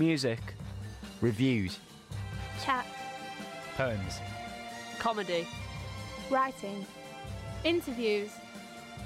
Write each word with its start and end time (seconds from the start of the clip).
Music. 0.00 0.40
Reviews. 1.20 1.78
Chat. 2.64 2.86
Poems. 3.76 4.18
Comedy. 4.98 5.46
Writing. 6.30 6.86
Interviews. 7.64 8.30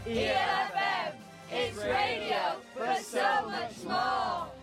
ELFM, 0.06 1.14
it's 1.50 1.78
radio, 1.78 2.60
but 2.78 3.02
so 3.02 3.50
much 3.50 3.82
more. 3.82 4.53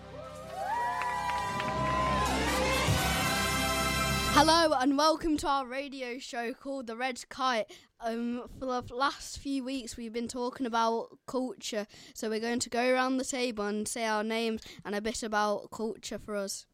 Hello 4.34 4.74
and 4.80 4.98
welcome 4.98 5.38
to 5.38 5.48
our 5.48 5.68
radio 5.68 6.18
show 6.18 6.54
called 6.54 6.88
The 6.88 6.96
Red 6.96 7.22
Kite. 7.30 7.70
Um, 8.00 8.44
for 8.58 8.66
the 8.66 8.96
last 8.96 9.38
few 9.38 9.64
weeks, 9.64 9.98
we've 9.98 10.14
been 10.14 10.30
talking 10.30 10.66
about 10.66 11.10
culture, 11.28 11.86
so 12.16 12.30
we're 12.30 12.40
going 12.40 12.62
to 12.62 12.70
go 12.70 12.92
around 12.92 13.18
the 13.18 13.26
table 13.26 13.66
and 13.66 13.88
say 13.88 14.06
our 14.06 14.24
names 14.24 14.62
and 14.86 14.96
a 14.96 15.02
bit 15.02 15.22
about 15.22 15.70
culture 15.70 16.18
for 16.18 16.36
us. 16.36 16.66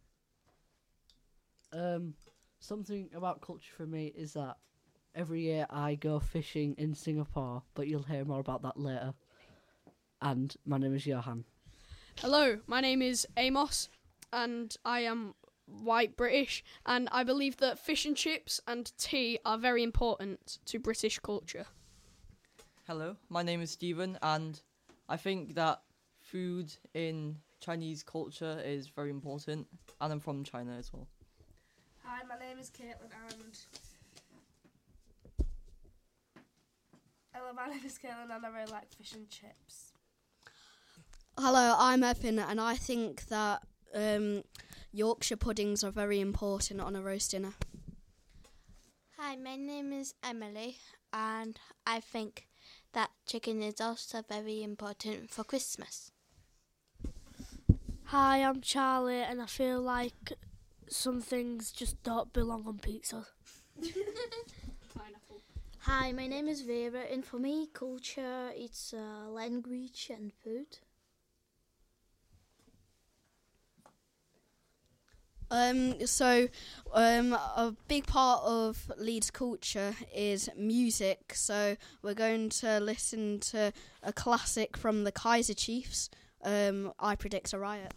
Um, 1.74 2.14
something 2.60 3.10
about 3.14 3.42
culture 3.42 3.74
for 3.76 3.88
me 3.88 4.14
is 4.16 4.34
that 4.34 4.58
every 5.16 5.42
year 5.42 5.66
I 5.70 5.96
go 5.96 6.20
fishing 6.20 6.76
in 6.78 6.94
Singapore, 6.94 7.64
but 7.74 7.88
you'll 7.88 8.04
hear 8.04 8.24
more 8.24 8.40
about 8.40 8.62
that 8.62 8.80
later. 8.80 9.14
And 10.22 10.56
my 10.66 10.78
name 10.78 10.96
is 10.96 11.06
Johan. 11.06 11.44
Hello, 12.20 12.60
my 12.68 12.82
name 12.82 13.02
is 13.02 13.28
Amos, 13.36 13.90
and 14.32 14.74
I 14.86 15.02
am 15.02 15.34
white 15.68 16.16
British, 16.16 16.64
and 16.86 17.10
I 17.12 17.24
believe 17.24 17.58
that 17.58 17.78
fish 17.78 18.06
and 18.06 18.16
chips 18.16 18.62
and 18.68 18.92
tea 18.98 19.40
are 19.46 19.58
very 19.58 19.84
important 19.84 20.60
to 20.66 20.80
British 20.80 21.20
culture. 21.20 21.66
Hello, 22.88 23.18
my 23.30 23.44
name 23.44 23.62
is 23.62 23.72
Stephen, 23.72 24.18
and 24.22 24.62
I 25.10 25.18
think 25.18 25.56
that 25.56 25.82
food 26.22 26.74
in 26.94 27.38
Chinese 27.60 28.04
culture 28.04 28.62
is 28.64 28.88
very 28.88 29.10
important, 29.10 29.68
and 30.00 30.14
I'm 30.14 30.20
from 30.20 30.44
China 30.44 30.76
as 30.78 30.92
well. 30.94 31.08
Hi, 32.04 32.22
my 32.28 32.38
name 32.40 32.60
is 32.60 32.70
Caitlin, 32.70 33.12
and 33.30 33.58
hello, 37.34 37.52
my 37.54 37.68
name 37.68 37.82
is 37.86 37.98
Caitlin, 37.98 38.34
and 38.34 38.46
I 38.46 38.50
really 38.50 38.72
like 38.72 38.90
fish 38.94 39.14
and 39.14 39.30
chips. 39.30 39.92
Hello, 41.38 41.76
I'm 41.78 42.04
Evan, 42.04 42.40
and 42.40 42.62
I 42.62 42.76
think 42.76 43.28
that 43.28 43.62
um, 43.94 44.44
Yorkshire 44.92 45.38
puddings 45.38 45.84
are 45.84 45.92
very 45.92 46.20
important 46.20 46.82
on 46.82 46.96
a 46.96 47.02
roast 47.02 47.32
dinner. 47.32 47.54
Hi, 49.18 49.36
my 49.36 49.56
name 49.56 49.92
is 49.92 50.14
Emily, 50.24 50.78
and 51.12 51.60
I 51.86 52.00
think 52.00 52.48
that 52.94 53.10
chicken 53.26 53.62
is 53.62 53.82
also 53.82 54.24
very 54.28 54.64
important 54.64 55.30
for 55.30 55.44
Christmas. 55.44 56.12
Hi, 58.06 58.44
I'm 58.44 58.62
Charlie, 58.62 59.22
and 59.22 59.42
I 59.42 59.48
feel 59.48 59.82
like 59.82 60.34
some 60.88 61.20
things 61.22 61.72
just 61.72 62.02
don't 62.04 62.32
belong 62.32 62.66
on 62.68 62.80
pizza. 62.80 63.28
Hi, 65.80 66.12
my 66.12 66.28
name 66.28 66.48
is 66.48 66.62
Vera, 66.62 67.02
and 67.12 67.26
for 67.26 67.40
me, 67.40 67.70
culture 67.74 68.52
it's 68.54 68.94
uh, 68.94 69.30
language 69.30 70.12
and 70.14 70.34
food. 70.34 70.80
Um, 75.50 76.06
so, 76.06 76.48
um, 76.94 77.34
a 77.34 77.74
big 77.88 78.06
part 78.06 78.44
of 78.44 78.92
Leeds 78.98 79.32
culture 79.32 79.96
is 80.14 80.50
music. 80.58 81.34
So, 81.34 81.78
we're 82.02 82.14
going 82.14 82.50
to 82.50 82.80
listen 82.80 83.40
to 83.52 83.72
a 84.04 84.14
classic 84.14 84.76
from 84.76 85.04
the 85.04 85.12
Kaiser 85.12 85.54
Chiefs. 85.54 86.10
Um, 86.44 86.94
I 87.00 87.16
predict 87.16 87.54
a 87.54 87.60
riot. 87.60 87.94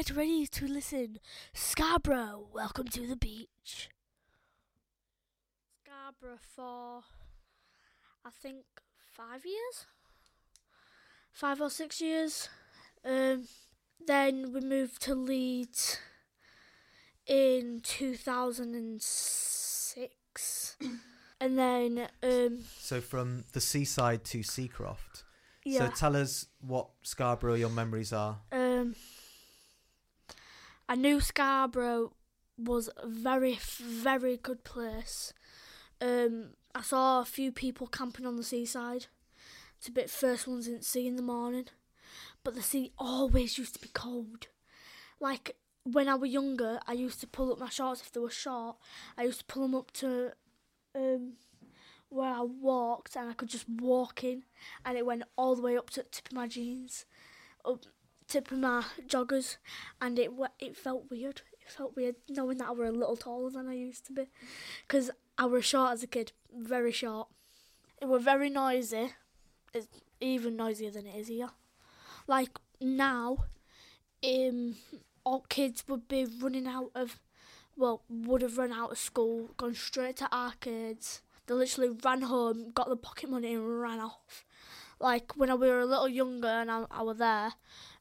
Get 0.00 0.16
ready 0.16 0.46
to 0.46 0.66
listen. 0.66 1.18
Scarborough, 1.52 2.46
welcome 2.54 2.88
to 2.88 3.06
the 3.06 3.16
beach. 3.16 3.90
Scarborough 5.84 6.38
for, 6.56 7.02
I 8.24 8.30
think, 8.42 8.64
five 9.14 9.44
years? 9.44 9.84
Five 11.30 11.60
or 11.60 11.68
six 11.68 12.00
years. 12.00 12.48
Um, 13.04 13.46
then 14.06 14.54
we 14.54 14.60
moved 14.60 15.02
to 15.02 15.14
Leeds 15.14 15.98
in 17.26 17.82
2006. 17.82 20.78
and 21.40 21.58
then, 21.58 22.08
um, 22.22 22.60
So 22.78 23.02
from 23.02 23.44
the 23.52 23.60
seaside 23.60 24.24
to 24.24 24.38
Seacroft. 24.38 25.24
Yeah. 25.62 25.80
So 25.80 25.88
tell 25.94 26.16
us 26.16 26.46
what 26.62 26.88
Scarborough 27.02 27.56
your 27.56 27.68
memories 27.68 28.14
are. 28.14 28.38
Um, 28.50 28.94
I 30.90 30.96
knew 30.96 31.20
Scarborough 31.20 32.14
was 32.58 32.90
a 32.96 33.06
very, 33.06 33.60
very 33.80 34.36
good 34.36 34.64
place. 34.64 35.32
Um, 36.00 36.54
I 36.74 36.82
saw 36.82 37.20
a 37.20 37.24
few 37.24 37.52
people 37.52 37.86
camping 37.86 38.26
on 38.26 38.34
the 38.34 38.42
seaside. 38.42 39.06
It's 39.78 39.86
a 39.86 39.92
bit 39.92 40.10
first 40.10 40.48
ones 40.48 40.66
in 40.66 40.82
sea 40.82 41.06
in 41.06 41.14
the 41.14 41.22
morning, 41.22 41.66
but 42.42 42.56
the 42.56 42.62
sea 42.62 42.90
always 42.98 43.56
used 43.56 43.74
to 43.74 43.80
be 43.80 43.90
cold. 43.94 44.48
Like 45.20 45.54
when 45.84 46.08
I 46.08 46.16
was 46.16 46.32
younger, 46.32 46.80
I 46.88 46.94
used 46.94 47.20
to 47.20 47.28
pull 47.28 47.52
up 47.52 47.60
my 47.60 47.68
shorts 47.68 48.00
if 48.00 48.10
they 48.10 48.18
were 48.18 48.28
short. 48.28 48.74
I 49.16 49.22
used 49.22 49.38
to 49.38 49.44
pull 49.44 49.62
them 49.62 49.76
up 49.76 49.92
to 49.92 50.32
um, 50.96 51.34
where 52.08 52.34
I 52.34 52.42
walked, 52.42 53.14
and 53.14 53.30
I 53.30 53.34
could 53.34 53.48
just 53.48 53.68
walk 53.68 54.24
in, 54.24 54.42
and 54.84 54.98
it 54.98 55.06
went 55.06 55.22
all 55.36 55.54
the 55.54 55.62
way 55.62 55.78
up 55.78 55.90
to 55.90 56.02
the 56.02 56.08
tip 56.08 56.26
of 56.26 56.32
my 56.32 56.48
jeans, 56.48 57.06
up 57.64 57.84
tip 58.30 58.50
of 58.50 58.58
my 58.58 58.84
joggers, 59.06 59.56
and 60.00 60.18
it 60.18 60.30
it 60.58 60.76
felt 60.76 61.10
weird. 61.10 61.42
It 61.60 61.70
felt 61.70 61.96
weird 61.96 62.16
knowing 62.28 62.58
that 62.58 62.68
I 62.68 62.72
were 62.72 62.86
a 62.86 62.92
little 62.92 63.16
taller 63.16 63.50
than 63.50 63.68
I 63.68 63.74
used 63.74 64.06
to 64.06 64.12
be, 64.12 64.26
because 64.86 65.10
I 65.36 65.46
was 65.46 65.64
short 65.64 65.92
as 65.92 66.02
a 66.02 66.06
kid, 66.06 66.32
very 66.52 66.92
short. 66.92 67.28
It 68.00 68.08
were 68.08 68.18
very 68.18 68.48
noisy, 68.48 69.12
it's 69.74 69.88
even 70.20 70.56
noisier 70.56 70.90
than 70.90 71.06
it 71.06 71.16
is 71.16 71.28
here. 71.28 71.50
Like 72.26 72.58
now, 72.80 73.44
um, 74.24 74.76
all 75.24 75.44
kids 75.48 75.84
would 75.88 76.08
be 76.08 76.24
running 76.24 76.66
out 76.66 76.90
of, 76.94 77.18
well, 77.76 78.02
would 78.08 78.42
have 78.42 78.58
run 78.58 78.72
out 78.72 78.92
of 78.92 78.98
school, 78.98 79.50
gone 79.56 79.74
straight 79.74 80.16
to 80.16 80.34
arcades. 80.34 81.22
They 81.46 81.54
literally 81.54 81.96
ran 82.04 82.22
home, 82.22 82.70
got 82.72 82.88
the 82.88 82.96
pocket 82.96 83.30
money, 83.30 83.54
and 83.54 83.80
ran 83.80 84.00
off. 84.00 84.44
Like 85.00 85.32
when 85.36 85.50
I 85.50 85.54
were 85.54 85.80
a 85.80 85.86
little 85.86 86.08
younger 86.08 86.48
and 86.48 86.70
I, 86.70 86.84
I 86.90 87.02
was 87.02 87.18
there, 87.18 87.52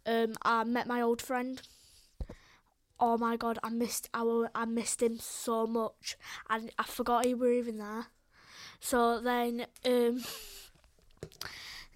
um, 0.06 0.34
I 0.42 0.64
met 0.64 0.88
my 0.88 1.02
old 1.02 1.22
friend. 1.22 1.62
Oh 3.00 3.18
my 3.18 3.38
god, 3.38 3.60
I 3.64 3.70
missed 3.70 4.10
our, 4.14 4.50
I 4.54 4.66
missed 4.66 5.02
him 5.02 5.20
so 5.20 5.66
much, 5.66 6.18
and 6.50 6.72
I 6.78 6.84
forgot 6.84 7.26
he 7.26 7.34
were 7.34 7.52
even 7.52 7.78
there. 7.78 8.08
So 8.80 9.20
then, 9.22 9.68
um, 9.86 10.24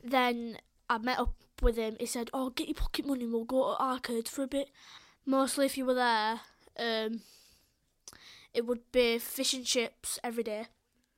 then 0.04 0.58
I 0.90 0.98
met 0.98 1.20
up 1.20 1.36
with 1.62 1.76
him. 1.76 1.98
He 2.00 2.06
said, 2.06 2.30
"Oh, 2.34 2.50
get 2.50 2.68
your 2.68 2.76
pocket 2.76 3.06
money. 3.06 3.26
We'll 3.26 3.46
go 3.46 3.74
to 3.76 3.82
arcades 3.82 4.30
for 4.30 4.44
a 4.44 4.48
bit." 4.48 4.70
Mostly, 5.26 5.66
if 5.66 5.78
you 5.78 5.86
were 5.86 5.94
there, 5.94 6.42
um, 6.78 7.22
it 8.54 8.66
would 8.66 8.92
be 8.92 9.18
fish 9.20 9.54
and 9.54 9.66
chips 9.66 10.20
every 10.24 10.44
day. 10.44 10.68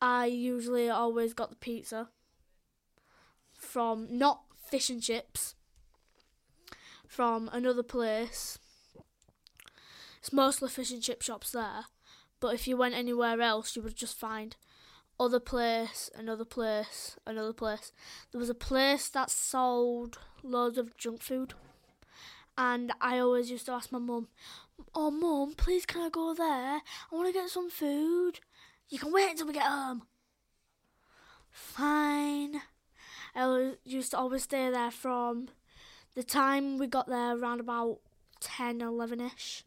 I 0.01 0.25
usually 0.27 0.89
always 0.89 1.33
got 1.33 1.49
the 1.49 1.55
pizza 1.55 2.09
from 3.53 4.07
not 4.17 4.43
fish 4.69 4.89
and 4.89 5.01
chips 5.01 5.54
from 7.15 7.49
another 7.53 7.81
place. 7.81 8.59
It's 10.19 10.33
mostly 10.33 10.67
fish 10.67 10.91
and 10.91 11.01
chip 11.01 11.21
shops 11.21 11.51
there, 11.51 11.85
but 12.41 12.53
if 12.53 12.67
you 12.67 12.75
went 12.75 12.93
anywhere 12.93 13.39
else, 13.41 13.73
you 13.73 13.81
would 13.83 13.95
just 13.95 14.19
find 14.19 14.57
other 15.17 15.39
place, 15.39 16.09
another 16.13 16.43
place, 16.43 17.17
another 17.25 17.53
place. 17.53 17.93
There 18.31 18.39
was 18.39 18.49
a 18.49 18.53
place 18.53 19.07
that 19.09 19.31
sold 19.31 20.19
loads 20.43 20.77
of 20.77 20.97
junk 20.97 21.21
food, 21.21 21.53
and 22.57 22.91
I 22.99 23.19
always 23.19 23.49
used 23.49 23.67
to 23.67 23.71
ask 23.71 23.93
my 23.93 23.99
mum, 23.99 24.27
"Oh, 24.93 25.09
mum, 25.09 25.53
please 25.55 25.85
can 25.85 26.01
I 26.01 26.09
go 26.09 26.33
there? 26.33 26.81
I 26.81 27.15
want 27.15 27.27
to 27.27 27.33
get 27.33 27.49
some 27.49 27.69
food." 27.69 28.41
You 28.89 28.99
can 28.99 29.13
wait 29.13 29.31
until 29.31 29.47
we 29.47 29.53
get 29.53 29.71
home. 29.71 30.05
Fine. 31.49 32.61
I 33.33 33.77
used 33.85 34.11
to 34.11 34.17
always 34.17 34.43
stay 34.43 34.69
there 34.69 34.91
from 34.91 35.49
the 36.15 36.23
time 36.23 36.77
we 36.77 36.87
got 36.87 37.07
there 37.07 37.37
around 37.37 37.59
about 37.59 37.99
10, 38.39 38.81
11 38.81 39.21
ish 39.21 39.63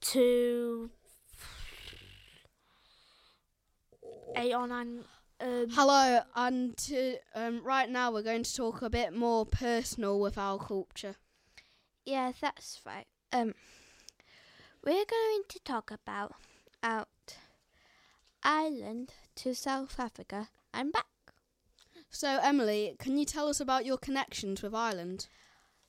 to 0.00 0.90
8 4.36 4.54
or 4.54 4.66
9. 4.66 5.04
Um, 5.40 5.66
Hello, 5.70 6.20
and 6.36 6.92
um, 7.34 7.64
right 7.64 7.90
now 7.90 8.12
we're 8.12 8.22
going 8.22 8.44
to 8.44 8.54
talk 8.54 8.80
a 8.82 8.90
bit 8.90 9.12
more 9.12 9.44
personal 9.44 10.20
with 10.20 10.38
our 10.38 10.58
culture. 10.58 11.16
Yeah, 12.04 12.32
that's 12.40 12.80
right. 12.86 13.06
Um, 13.32 13.54
we're 14.84 15.04
going 15.04 15.42
to 15.48 15.58
talk 15.64 15.90
about 15.90 16.34
out 16.82 17.08
Ireland 18.42 19.14
to 19.36 19.54
South 19.54 19.98
Africa 19.98 20.48
and 20.72 20.92
back. 20.92 21.06
So, 22.14 22.38
Emily, 22.42 22.94
can 22.98 23.16
you 23.16 23.24
tell 23.24 23.48
us 23.48 23.58
about 23.58 23.86
your 23.86 23.96
connections 23.96 24.62
with 24.62 24.74
Ireland? 24.74 25.28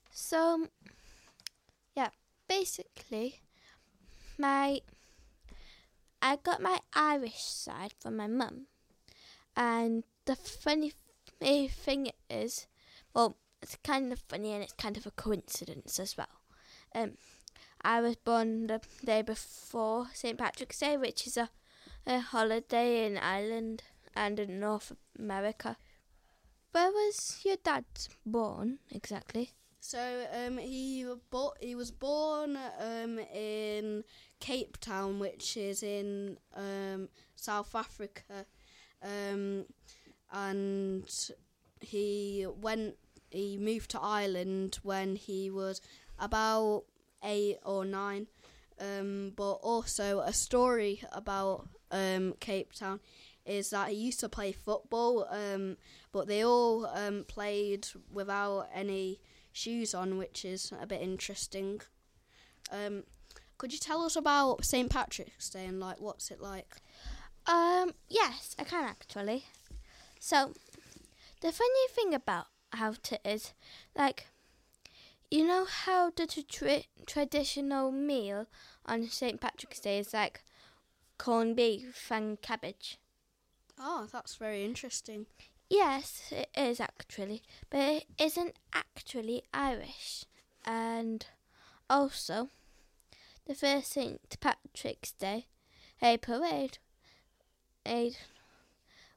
So, 0.10 0.68
yeah, 1.98 2.10
basically, 2.48 3.42
my 4.38 4.80
I 6.22 6.38
got 6.38 6.62
my 6.62 6.80
Irish 6.94 7.44
side 7.44 7.94
from 8.00 8.16
my 8.16 8.28
mum, 8.28 8.68
and 9.58 10.06
the 10.24 10.38
funny 10.38 10.94
thing 11.68 12.12
is, 12.30 12.68
well, 13.14 13.36
it's 13.62 13.78
kind 13.84 14.14
of 14.14 14.20
funny 14.30 14.54
and 14.54 14.64
it's 14.64 14.74
kind 14.74 14.96
of 14.96 15.06
a 15.06 15.12
coincidence 15.12 16.00
as 16.00 16.16
well. 16.18 16.40
Um, 16.96 17.18
I 17.82 18.00
was 18.00 18.16
born 18.16 18.68
the 18.68 18.80
day 19.04 19.24
before 19.24 20.08
St 20.14 20.38
Patrick's 20.38 20.80
Day, 20.80 20.96
which 20.96 21.28
is 21.28 21.36
a, 21.36 21.50
a 22.08 22.20
holiday 22.20 23.06
in 23.06 23.18
Ireland 23.18 23.84
and 24.16 24.40
in 24.40 24.62
North 24.62 24.94
America. 25.20 25.76
Where 26.74 26.90
was 26.90 27.40
your 27.46 27.58
dad 27.64 27.86
born 28.26 28.80
exactly? 28.90 29.52
So, 29.80 30.26
um, 30.34 30.58
he 30.58 31.06
bo- 31.30 31.54
he 31.60 31.76
was 31.76 31.92
born 31.92 32.58
um, 32.80 33.20
in 33.20 34.04
Cape 34.40 34.80
Town, 34.80 35.20
which 35.20 35.56
is 35.56 35.84
in 35.84 36.40
um, 36.56 37.10
South 37.36 37.76
Africa, 37.76 38.48
um, 39.04 39.66
and 40.32 41.06
he 41.80 42.48
went. 42.60 42.96
He 43.30 43.58
moved 43.58 43.92
to 43.92 44.00
Ireland 44.02 44.80
when 44.82 45.16
he 45.16 45.52
was 45.52 45.80
about 46.18 46.86
eight 47.24 47.58
or 47.64 47.86
nine. 47.86 48.28
Um, 48.80 49.34
but 49.36 49.54
also 49.62 50.22
a 50.22 50.34
story 50.34 51.04
about 51.12 51.68
um, 51.92 52.34
Cape 52.40 52.74
Town 52.74 53.00
is 53.46 53.70
that 53.70 53.90
he 53.90 53.96
used 53.96 54.20
to 54.22 54.30
play 54.30 54.52
football, 54.52 55.28
but 56.14 56.28
they 56.28 56.46
all 56.46 56.86
um, 56.86 57.26
played 57.28 57.88
without 58.10 58.70
any 58.74 59.20
shoes 59.52 59.94
on, 59.94 60.18
which 60.18 60.46
is 60.46 60.72
a 60.80 60.88
bit 60.88 61.02
interesting. 61.02 61.82
Um, 62.72 63.04
could 63.58 63.74
you 63.74 63.80
tell 63.80 64.04
us 64.04 64.16
about 64.16 64.64
St 64.64 64.90
Patrick's 64.90 65.50
Day 65.50 65.66
and 65.66 65.80
like 65.80 66.00
what's 66.00 66.32
it 66.32 66.40
like? 66.40 66.78
Um, 67.46 67.92
yes, 68.08 68.56
I 68.58 68.64
can 68.64 68.86
actually. 68.86 69.46
So, 70.20 70.54
the 71.42 71.52
funny 71.52 71.88
thing 71.90 72.14
about 72.14 72.46
how 72.72 72.92
it 72.92 73.22
is, 73.26 73.54
like, 73.98 74.28
you 75.30 75.46
know 75.46 75.66
how 75.66 76.12
the 76.12 76.28
tra- 76.28 76.84
traditional 77.06 77.92
meal 77.92 78.48
on 78.86 79.08
St. 79.08 79.42
Patrick's 79.42 79.80
Day 79.80 80.00
is 80.00 80.14
like 80.14 80.44
corned 81.18 81.56
beef 81.56 82.10
and 82.12 82.42
cabbage? 82.42 82.98
Oh, 83.80 84.08
that's 84.12 84.36
very 84.36 84.64
interesting. 84.64 85.26
Yes, 85.74 86.32
it 86.32 86.50
is 86.56 86.80
actually, 86.80 87.42
but 87.72 87.80
it 87.80 88.06
isn't 88.20 88.56
actually 88.76 89.42
Irish. 89.52 90.26
And 90.64 91.26
also, 91.90 92.50
the 93.48 93.56
first 93.56 93.92
St. 93.92 94.40
Patrick's 94.40 95.14
Day 95.14 95.48
a 96.00 96.18
parade 96.18 96.78
it 97.84 98.20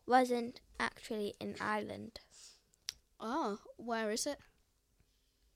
wasn't 0.06 0.62
actually 0.80 1.34
in 1.38 1.56
Ireland. 1.60 2.20
Oh, 3.20 3.58
where 3.76 4.10
is 4.10 4.26
it? 4.26 4.38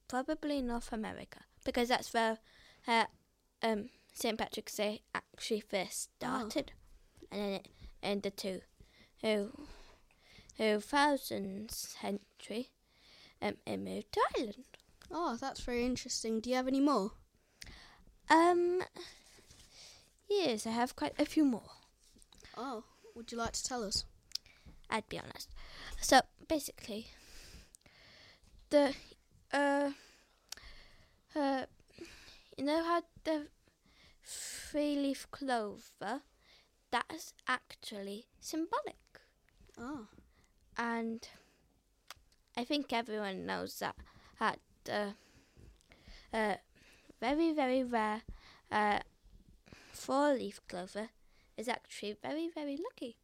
Probably 0.07 0.61
North 0.61 0.93
America, 0.93 1.39
because 1.65 1.89
that's 1.89 2.13
where 2.13 2.37
uh, 2.87 3.05
um, 3.63 3.89
St. 4.13 4.37
Patrick's 4.37 4.75
Day 4.75 5.01
actually 5.15 5.61
first 5.61 6.11
oh. 6.21 6.47
started, 6.47 6.73
oh. 6.75 7.25
and 7.31 7.41
then 7.41 7.53
it 7.53 7.67
ended 8.03 8.37
to. 8.37 8.61
Who? 9.23 9.49
2000th 10.59 11.71
century 11.71 12.69
um, 13.41 13.55
moved 13.67 14.11
to 14.13 14.21
Ireland. 14.37 14.65
Oh, 15.09 15.37
that's 15.39 15.61
very 15.61 15.85
interesting. 15.85 16.39
Do 16.39 16.49
you 16.49 16.55
have 16.55 16.67
any 16.67 16.79
more? 16.79 17.11
Um, 18.29 18.81
yes, 20.29 20.65
I 20.65 20.71
have 20.71 20.95
quite 20.95 21.13
a 21.19 21.25
few 21.25 21.43
more. 21.43 21.69
Oh, 22.55 22.83
would 23.15 23.31
you 23.31 23.37
like 23.37 23.53
to 23.53 23.63
tell 23.63 23.83
us? 23.83 24.05
I'd 24.89 25.09
be 25.09 25.19
honest. 25.19 25.49
So 26.01 26.21
basically, 26.47 27.07
the 28.69 28.93
uh, 29.53 29.91
uh, 31.35 31.65
you 32.57 32.63
know 32.65 32.83
how 32.83 33.03
the 33.23 33.47
three-leaf 34.23 35.27
clover, 35.31 36.21
that's 36.91 37.33
actually 37.47 38.25
symbolic. 38.39 38.95
Oh. 39.77 40.07
And 40.77 41.27
I 42.57 42.63
think 42.63 42.91
everyone 42.91 43.45
knows 43.45 43.79
that 43.79 43.95
that 44.39 44.59
the 44.85 45.13
uh, 46.33 46.55
very 47.19 47.53
very 47.53 47.83
rare 47.83 48.21
uh, 48.71 48.99
four-leaf 49.91 50.59
clover 50.67 51.09
is 51.57 51.67
actually 51.67 52.17
very 52.21 52.49
very 52.53 52.77
lucky. 52.77 53.17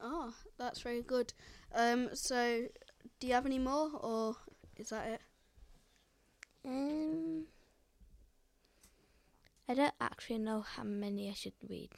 Oh, 0.00 0.34
that's 0.58 0.80
very 0.80 1.02
good. 1.02 1.32
Um, 1.74 2.10
so, 2.14 2.66
do 3.20 3.26
you 3.26 3.34
have 3.34 3.46
any 3.46 3.58
more, 3.58 3.90
or 3.94 4.36
is 4.76 4.88
that 4.90 5.06
it? 5.06 5.20
Um, 6.64 7.44
I 9.68 9.74
don't 9.74 9.94
actually 10.00 10.38
know 10.38 10.60
how 10.60 10.82
many 10.82 11.30
I 11.30 11.34
should 11.34 11.54
read. 11.68 11.90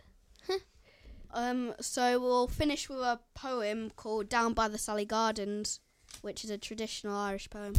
Um, 1.34 1.74
so 1.80 2.20
we'll 2.20 2.46
finish 2.46 2.88
with 2.88 3.00
a 3.00 3.18
poem 3.34 3.90
called 3.96 4.28
"Down 4.28 4.54
by 4.54 4.68
the 4.68 4.78
Sally 4.78 5.04
Gardens," 5.04 5.80
which 6.22 6.44
is 6.44 6.50
a 6.50 6.56
traditional 6.56 7.16
Irish 7.16 7.50
poem. 7.50 7.74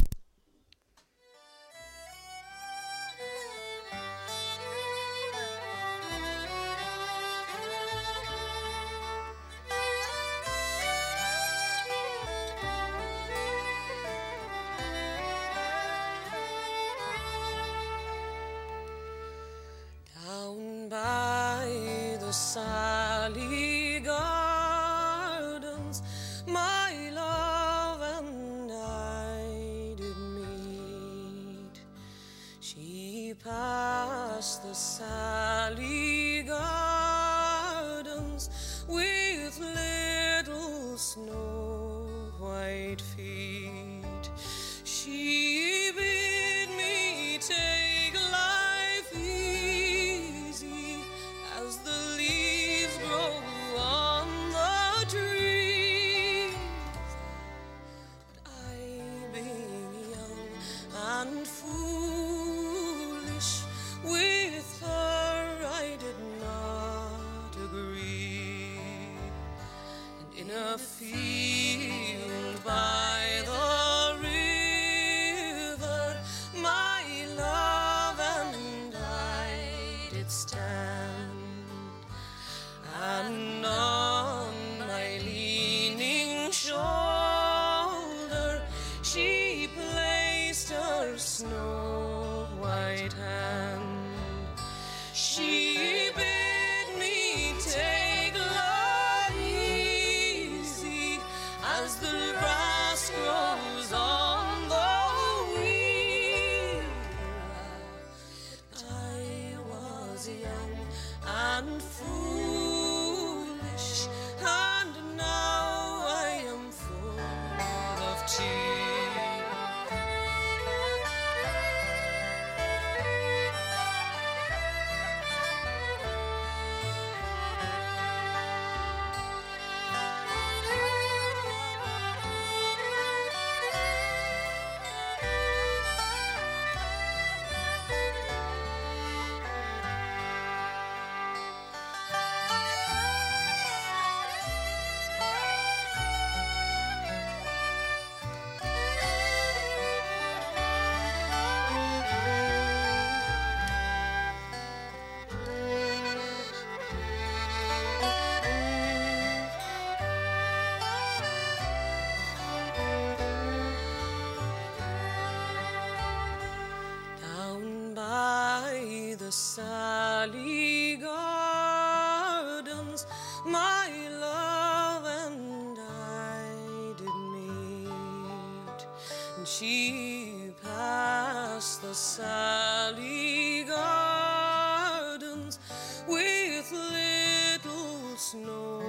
She 179.58 180.52
passed 180.62 181.80
the 181.80 181.94
Sally 181.94 183.64
Gardens 183.64 185.58
with 186.06 186.72
little 186.72 188.16
snow 188.18 188.82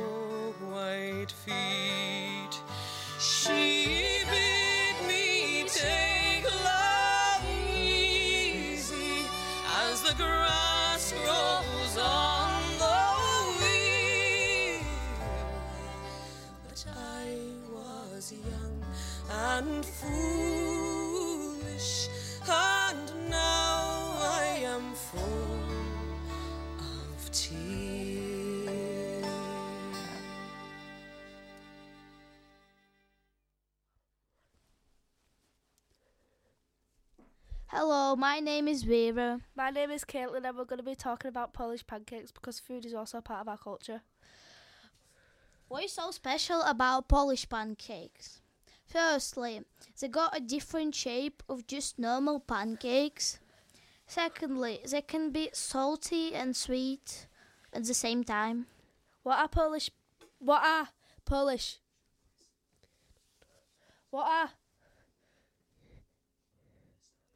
white 0.70 1.32
feet. 1.32 1.87
My 38.38 38.42
name 38.42 38.68
is 38.68 38.84
Vera. 38.84 39.40
My 39.56 39.72
name 39.72 39.90
is 39.90 40.06
Caitlin, 40.06 40.46
and 40.46 40.56
we're 40.56 40.66
going 40.66 40.78
to 40.78 40.84
be 40.84 40.94
talking 40.94 41.28
about 41.28 41.54
Polish 41.54 41.88
pancakes 41.88 42.32
because 42.32 42.60
food 42.60 42.86
is 42.86 42.94
also 42.94 43.20
part 43.20 43.42
of 43.42 43.48
our 43.48 43.58
culture. 43.58 44.02
What 45.70 45.86
is 45.86 45.94
so 45.94 46.12
special 46.12 46.62
about 46.62 47.08
Polish 47.08 47.50
pancakes? 47.50 48.42
Firstly, 48.86 49.64
they 50.00 50.08
got 50.08 50.38
a 50.38 50.40
different 50.40 50.94
shape 50.94 51.42
of 51.50 51.66
just 51.66 51.98
normal 51.98 52.40
pancakes. 52.40 53.40
Secondly, 54.06 54.82
they 54.88 55.02
can 55.02 55.32
be 55.32 55.50
salty 55.52 56.36
and 56.36 56.56
sweet 56.56 57.26
at 57.74 57.86
the 57.86 57.96
same 57.96 58.24
time. 58.24 58.68
What 59.24 59.40
are 59.40 59.48
Polish? 59.48 59.90
What 60.38 60.64
are 60.64 60.90
Polish? 61.26 61.80
What 64.12 64.28
are? 64.28 64.50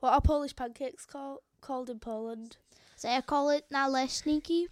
What 0.01 0.13
are 0.13 0.21
Polish 0.21 0.55
pancakes 0.55 1.05
called 1.05 1.41
called 1.61 1.87
in 1.87 1.99
Poland? 1.99 2.57
They 3.03 3.21
call 3.21 3.51
it 3.51 3.65
naleśniki. 3.71 4.65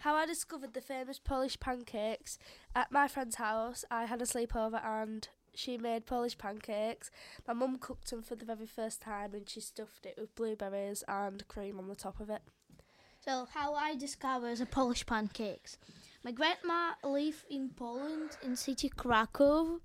How 0.00 0.14
I 0.14 0.26
discovered 0.26 0.74
the 0.74 0.82
famous 0.82 1.18
Polish 1.18 1.58
pancakes 1.58 2.38
at 2.76 2.92
my 2.92 3.08
friend's 3.08 3.36
house. 3.36 3.86
I 3.90 4.04
had 4.04 4.20
a 4.20 4.26
sleepover 4.26 4.84
and 4.84 5.26
she 5.54 5.78
made 5.78 6.04
Polish 6.04 6.36
pancakes. 6.36 7.10
My 7.48 7.54
mum 7.54 7.78
cooked 7.78 8.10
them 8.10 8.22
for 8.22 8.34
the 8.34 8.44
very 8.44 8.66
first 8.66 9.00
time 9.00 9.32
and 9.32 9.48
she 9.48 9.60
stuffed 9.60 10.04
it 10.04 10.18
with 10.18 10.34
blueberries 10.34 11.02
and 11.08 11.48
cream 11.48 11.78
on 11.78 11.88
the 11.88 11.96
top 11.96 12.20
of 12.20 12.28
it. 12.28 12.42
So 13.24 13.46
how 13.54 13.72
I 13.72 13.96
discovered 13.96 14.58
the 14.58 14.66
Polish 14.66 15.06
pancakes. 15.06 15.78
My 16.22 16.32
grandma 16.32 16.92
lived 17.02 17.46
in 17.48 17.70
Poland 17.70 18.36
in 18.42 18.54
city 18.54 18.90
Krakow. 18.90 19.80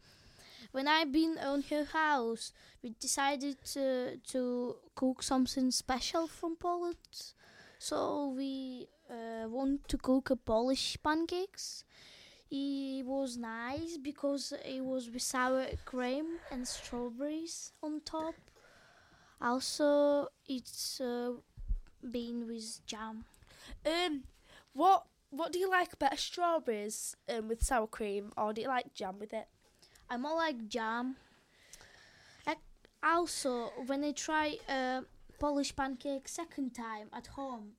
When 0.72 0.88
I've 0.88 1.12
been 1.12 1.38
on 1.40 1.64
her 1.70 1.86
house, 1.86 2.52
we 2.84 2.94
decided 3.00 3.58
to 3.74 4.18
to 4.32 4.76
cook 4.96 5.24
something 5.24 5.72
special 5.72 6.28
from 6.28 6.56
Poland. 6.56 7.34
So 7.80 8.34
we 8.36 8.88
uh, 9.10 9.48
want 9.48 9.88
to 9.88 9.98
cook 9.98 10.30
a 10.30 10.36
Polish 10.36 10.98
pancakes. 11.02 11.84
It 12.52 13.06
was 13.06 13.38
nice 13.38 13.98
because 13.98 14.54
it 14.66 14.84
was 14.84 15.10
with 15.10 15.22
sour 15.22 15.68
cream 15.86 16.40
and 16.52 16.68
strawberries 16.68 17.72
on 17.82 18.02
top. 18.06 18.36
Also, 19.42 20.28
it's 20.48 21.00
uh, 21.00 21.32
been 22.12 22.48
with 22.48 22.86
jam. 22.86 23.26
Um, 23.86 24.24
what 24.74 25.06
what 25.32 25.54
do 25.54 25.60
you 25.60 25.70
like 25.70 25.98
better, 26.00 26.18
strawberries 26.18 27.16
um, 27.30 27.48
with 27.48 27.64
sour 27.64 27.88
cream, 27.88 28.32
or 28.36 28.54
do 28.54 28.62
you 28.62 28.68
like 28.68 28.94
jam 28.94 29.20
with 29.20 29.34
it? 29.34 29.48
I 30.10 30.18
more 30.18 30.36
like 30.36 30.68
jam. 30.68 31.18
Also, 33.02 33.72
when 33.86 34.04
I 34.04 34.12
try 34.12 34.58
uh, 34.68 35.02
Polish 35.40 35.74
pancake 35.76 36.28
second 36.28 36.76
time 36.76 37.08
at 37.14 37.28
home, 37.28 37.72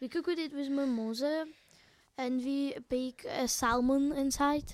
we 0.00 0.08
cooked 0.08 0.38
it 0.38 0.54
with 0.54 0.70
my 0.70 0.86
and 2.16 2.42
we 2.42 2.74
bake 2.88 3.26
a 3.28 3.46
salmon 3.46 4.12
inside. 4.12 4.72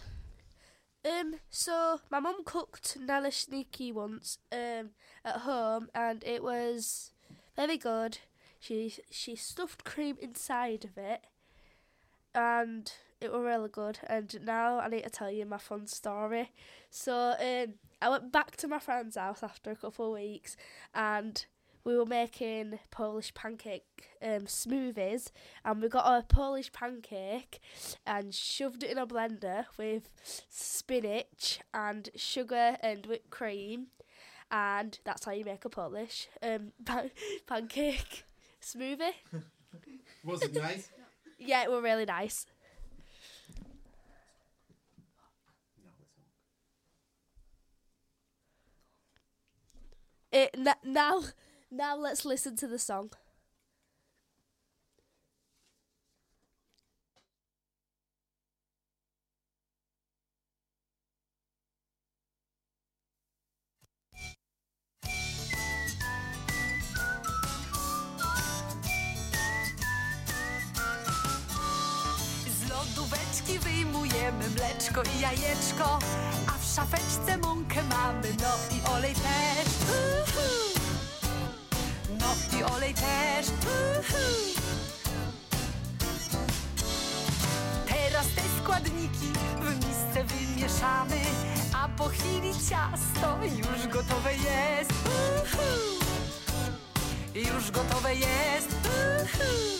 Um, 1.05 1.41
so 1.49 2.01
my 2.11 2.21
mum 2.21 2.45
cooked 2.45 2.99
naleśniki 3.01 3.93
once 3.93 4.39
um 4.53 4.91
at 5.25 5.39
home, 5.39 5.89
and 5.95 6.23
it 6.25 6.43
was 6.43 7.11
very 7.57 7.79
good. 7.79 8.19
She 8.61 8.95
she 9.11 9.35
stuffed 9.35 9.85
cream 9.85 10.19
inside 10.21 10.85
of 10.85 10.97
it, 10.97 11.25
and 12.33 12.93
it 13.21 13.33
were 13.33 13.43
really 13.43 13.69
good. 13.69 13.99
And 14.07 14.39
now 14.45 14.81
I 14.81 14.89
need 14.89 15.05
to 15.05 15.11
tell 15.11 15.31
you 15.31 15.45
my 15.47 15.59
fun 15.59 15.87
story. 15.87 16.51
So 16.91 17.35
um, 17.39 17.75
I 18.01 18.09
went 18.09 18.33
back 18.33 18.57
to 18.59 18.69
my 18.69 18.79
friend's 18.79 19.17
house 19.17 19.43
after 19.43 19.71
a 19.71 19.77
couple 19.77 20.07
of 20.07 20.13
weeks, 20.13 20.57
and 20.95 21.45
we 21.85 21.97
were 21.97 22.07
making 22.07 22.79
Polish 22.91 23.33
pancake 23.35 24.09
um, 24.23 24.43
smoothies, 24.43 25.31
and 25.65 25.81
we 25.81 25.89
got 25.89 26.07
a 26.07 26.23
Polish 26.27 26.73
pancake 26.73 27.61
and 28.07 28.35
shoved 28.35 28.83
it 28.83 28.91
in 28.91 28.99
a 28.99 29.07
blender 29.07 29.67
with 29.79 30.13
spinach 30.49 31.61
and 31.73 32.09
sugar 32.17 32.77
and 32.83 33.07
whipped 33.07 33.31
cream, 33.31 33.89
and 34.51 34.99
that's 35.05 35.25
how 35.25 35.33
you 35.33 35.45
make 35.45 35.65
a 35.65 35.71
Polish 35.71 36.29
um, 36.43 36.73
pan- 36.85 37.11
pancake 37.47 38.25
smoothie. 38.63 39.13
Was 40.25 40.43
it 40.43 40.55
nice? 40.55 40.91
Yeah, 41.39 41.63
it 41.63 41.71
were 41.71 41.81
really 41.81 42.05
nice. 42.05 42.45
It, 50.33 50.51
n- 50.55 50.75
now, 50.85 51.23
now 51.71 51.97
let's 51.97 52.25
listen 52.25 52.57
to 52.57 52.69
the 52.69 52.79
song. 52.79 53.11
Wyjmujemy 73.65 74.49
mleczko 74.49 75.03
i 75.17 75.21
jajeczko, 75.21 75.99
szafeczce 76.77 77.39
mąkę 77.39 77.83
mamy, 77.83 78.29
no 78.41 78.77
i 78.77 78.97
olej 78.97 79.15
też. 79.15 79.69
Uhu. 79.83 80.81
No 82.19 82.59
i 82.59 82.63
olej 82.63 82.95
też. 82.95 83.47
Uhu. 83.49 84.61
Teraz 87.87 88.27
te 88.37 88.43
składniki 88.63 89.33
w 89.61 89.87
misce 89.87 90.25
wymieszamy, 90.25 91.21
a 91.75 91.89
po 91.89 92.05
chwili 92.05 92.53
ciasto 92.53 93.39
już 93.45 93.87
gotowe 93.93 94.35
jest. 94.35 94.93
Uhu. 94.93 96.01
Już 97.35 97.71
gotowe 97.71 98.15
jest. 98.15 98.69
Uhu. 98.85 99.79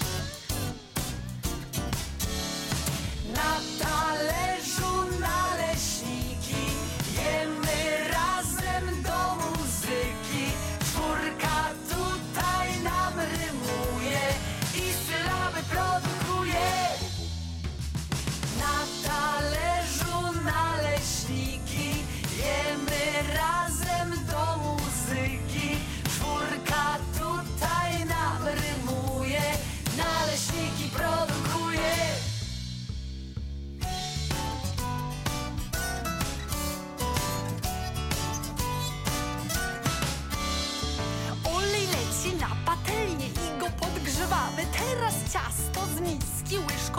Na 3.35 3.61
talerzu 3.85 4.50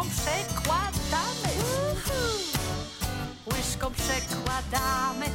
łyżką 0.01 0.21
przekładamy. 0.21 1.49
Łyżką 3.53 3.91
przekładamy. 3.91 5.25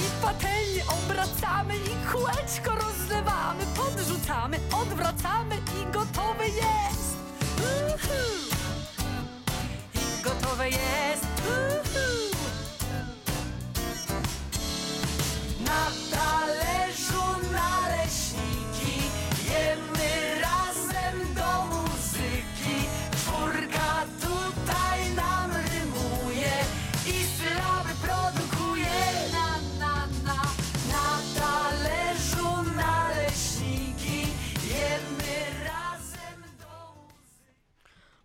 I 0.00 0.22
patelnię 0.22 0.82
obracamy 0.88 1.76
i 1.76 2.12
kółeczko 2.12 2.74
rozlewamy. 2.86 3.64
Podrzucamy, 3.76 4.60
odwracamy 4.82 5.56
i 5.56 5.92
gotowe 5.92 6.48
jest. 6.48 7.16
I 9.94 10.22
gotowe 10.22 10.70
jest. 10.70 11.83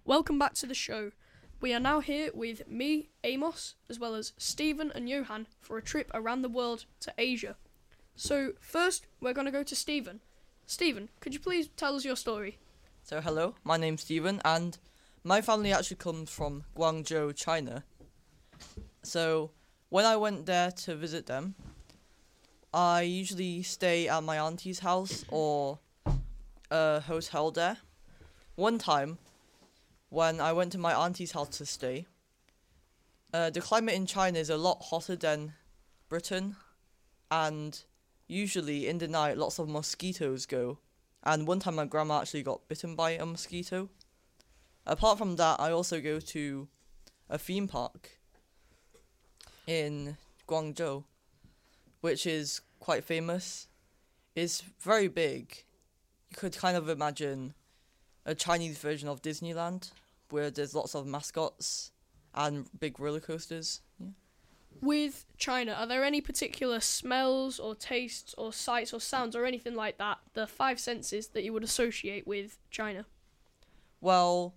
Welcome 0.10 0.40
back 0.40 0.56
to 0.56 0.66
the 0.66 0.74
show. 0.74 1.12
We 1.62 1.72
are 1.72 1.80
now 1.80 2.00
here 2.00 2.32
with 2.34 2.68
me, 2.68 3.12
Amos, 3.24 3.76
as 3.92 4.00
well 4.00 4.16
as 4.16 4.34
Stephen 4.40 4.92
and 4.96 5.08
Johan 5.08 5.46
for 5.62 5.78
a 5.78 5.84
trip 5.84 6.10
around 6.16 6.42
the 6.42 6.50
world 6.50 6.86
to 7.02 7.14
Asia. 7.20 7.58
So, 8.16 8.54
first, 8.60 9.06
we're 9.22 9.34
going 9.34 9.46
to 9.46 9.52
go 9.52 9.62
to 9.62 9.76
Stephen. 9.76 10.22
Stephen, 10.66 11.10
could 11.20 11.36
you 11.36 11.40
please 11.40 11.68
tell 11.78 11.96
us 11.96 12.06
your 12.06 12.16
story? 12.16 12.58
So 13.04 13.22
hello, 13.22 13.54
my 13.64 13.78
name's 13.78 14.02
Stephen, 14.02 14.42
and 14.44 14.80
my 15.24 15.42
family 15.42 15.72
actually 15.72 15.98
comes 15.98 16.32
from 16.32 16.64
Guangzhou, 16.76 17.36
China. 17.36 17.84
So 19.04 19.52
when 19.90 20.06
I 20.06 20.16
went 20.16 20.48
there 20.48 20.72
to 20.72 20.96
visit 20.96 21.28
them, 21.28 21.54
I 22.74 23.04
usually 23.04 23.62
stay 23.62 24.08
at 24.08 24.24
my 24.24 24.40
auntie's 24.40 24.80
house 24.80 25.24
or 25.30 25.78
a 26.72 27.00
hotel 27.02 27.52
there. 27.52 27.78
One 28.56 28.80
time, 28.80 29.20
when 30.10 30.42
I 30.42 30.54
went 30.54 30.72
to 30.74 30.78
my 30.78 30.94
auntie's 30.94 31.32
house 31.32 31.50
to 31.58 31.66
stay, 31.66 32.08
uh, 33.34 33.50
the 33.50 33.62
climate 33.62 33.96
in 33.96 34.06
China 34.06 34.40
is 34.40 34.50
a 34.50 34.58
lot 34.58 34.82
hotter 34.82 35.16
than 35.16 35.54
Britain, 36.10 36.56
and 37.30 37.84
usually 38.28 38.88
in 38.88 38.98
the 38.98 39.08
night 39.08 39.38
lots 39.38 39.60
of 39.60 39.70
mosquitoes 39.70 40.46
go. 40.46 40.80
And 41.24 41.46
one 41.48 41.60
time 41.60 41.76
my 41.76 41.86
grandma 41.86 42.22
actually 42.22 42.44
got 42.44 42.68
bitten 42.68 42.96
by 42.96 43.12
a 43.12 43.26
mosquito. 43.26 43.90
Apart 44.86 45.18
from 45.18 45.36
that, 45.36 45.60
I 45.60 45.72
also 45.72 46.02
go 46.02 46.20
to 46.20 46.68
a 47.30 47.38
theme 47.38 47.68
park 47.68 48.18
in 49.68 50.18
Guangzhou, 50.48 51.04
which 52.02 52.26
is 52.26 52.62
quite 52.80 53.04
famous. 53.04 53.68
It's 54.36 54.62
very 54.80 55.08
big. 55.08 55.66
You 56.30 56.38
could 56.38 56.58
kind 56.58 56.76
of 56.78 56.90
imagine 56.90 57.54
a 58.26 58.36
Chinese 58.36 58.78
version 58.78 59.08
of 59.10 59.22
Disneyland, 59.22 59.92
where 60.30 60.52
there's 60.52 60.76
lots 60.76 60.96
of 60.96 61.06
mascots 61.06 61.92
and 62.34 62.68
big 62.80 63.00
roller 63.00 63.20
coasters. 63.20 63.82
Yeah. 64.00 64.10
With 64.82 65.26
China, 65.38 65.74
are 65.74 65.88
there 65.88 66.04
any 66.04 66.22
particular 66.22 66.80
smells 66.80 67.60
or 67.60 67.76
tastes 67.76 68.34
or 68.38 68.54
sights 68.54 68.94
or 68.94 69.02
sounds 69.02 69.36
or 69.36 69.46
anything 69.46 69.76
like 69.76 69.98
that, 69.98 70.20
the 70.34 70.48
five 70.48 70.80
senses 70.80 71.30
that 71.30 71.44
you 71.44 71.52
would 71.54 71.64
associate 71.64 72.26
with 72.26 72.58
China? 72.70 73.06
Well, 74.00 74.54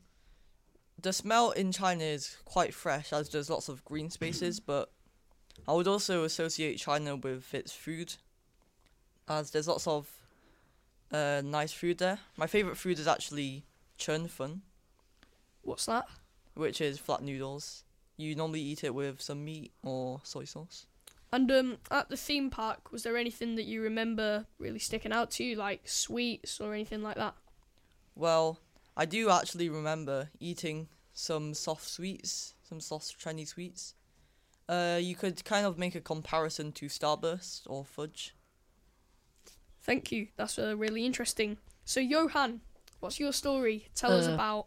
the 1.01 1.12
smell 1.12 1.51
in 1.51 1.72
China 1.72 2.05
is 2.05 2.37
quite 2.44 2.72
fresh 2.72 3.12
as 3.12 3.31
there's 3.31 3.51
lots 3.51 3.68
of 3.68 3.85
green 3.85 4.11
spaces, 4.11 4.61
but 4.66 4.92
I 5.66 5.72
would 5.72 5.88
also 5.88 6.25
associate 6.25 6.79
China 6.79 7.16
with 7.16 7.53
its 7.55 7.72
food 7.72 8.14
as 9.29 9.51
there's 9.51 9.68
lots 9.68 9.87
of 9.87 10.09
uh, 11.12 11.42
nice 11.44 11.72
food 11.72 11.98
there. 11.98 12.18
My 12.37 12.46
favorite 12.46 12.77
food 12.77 12.98
is 12.98 13.07
actually 13.07 13.64
chun 13.96 14.29
fun. 14.29 14.62
What's 15.62 15.87
that? 15.87 16.07
Which 16.55 16.81
is 16.81 16.98
flat 16.98 17.22
noodles. 17.22 17.85
You 18.16 18.35
normally 18.35 18.61
eat 18.61 18.85
it 18.85 18.94
with 18.94 19.20
some 19.20 19.44
meat 19.44 19.72
or 19.83 20.20
soy 20.25 20.44
sauce. 20.44 20.87
And 21.33 21.51
um, 21.51 21.79
at 21.90 22.11
the 22.11 22.16
theme 22.16 22.51
park, 22.51 22.92
was 22.92 23.05
there 23.05 23.16
anything 23.16 23.57
that 23.57 23.64
you 23.64 23.81
remember 23.81 24.46
really 24.59 24.79
sticking 24.79 25.12
out 25.12 25.31
to 25.33 25.44
you, 25.44 25.57
like 25.57 25.88
sweets 25.88 26.61
or 26.61 26.75
anything 26.75 27.03
like 27.03 27.16
that? 27.16 27.35
Well, 28.14 28.59
I 28.96 29.07
do 29.07 29.31
actually 29.31 29.70
remember 29.70 30.29
eating 30.38 30.88
some 31.14 31.55
soft 31.55 31.88
sweets, 31.88 32.55
some 32.62 32.81
soft 32.81 33.18
Chinese 33.18 33.51
sweets. 33.51 33.94
Uh, 34.68 34.98
you 35.01 35.14
could 35.14 35.42
kind 35.44 35.64
of 35.64 35.79
make 35.79 35.94
a 35.94 36.01
comparison 36.01 36.72
to 36.72 36.87
Starburst 36.87 37.62
or 37.66 37.85
fudge. 37.85 38.35
Thank 39.83 40.12
you. 40.12 40.29
That's 40.37 40.59
uh, 40.59 40.77
really 40.77 41.05
interesting. 41.05 41.59
So, 41.85 42.01
Johan, 42.01 42.61
what's 43.01 43.18
your 43.18 43.33
story? 43.33 43.88
Tell 43.95 44.12
us 44.12 44.29
Uh, 44.29 44.35
about. 44.35 44.66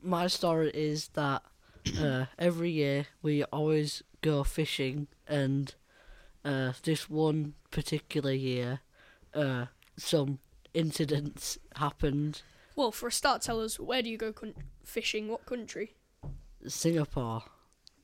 My 0.00 0.28
story 0.28 0.70
is 0.72 1.08
that 1.14 1.42
uh, 2.00 2.26
every 2.38 2.70
year 2.70 3.06
we 3.22 3.42
always 3.44 4.02
go 4.22 4.44
fishing, 4.44 5.08
and 5.26 5.74
uh, 6.44 6.72
this 6.84 7.10
one 7.10 7.54
particular 7.70 8.32
year, 8.32 8.80
uh, 9.34 9.66
some 9.96 10.38
incidents 10.74 11.58
happened. 11.74 12.42
Well, 12.76 12.92
for 12.92 13.08
a 13.08 13.12
start, 13.12 13.42
tell 13.42 13.60
us 13.60 13.80
where 13.80 14.02
do 14.02 14.08
you 14.10 14.18
go 14.18 14.32
con- 14.32 14.54
fishing? 14.84 15.28
What 15.28 15.44
country? 15.46 15.94
Singapore. 16.68 17.42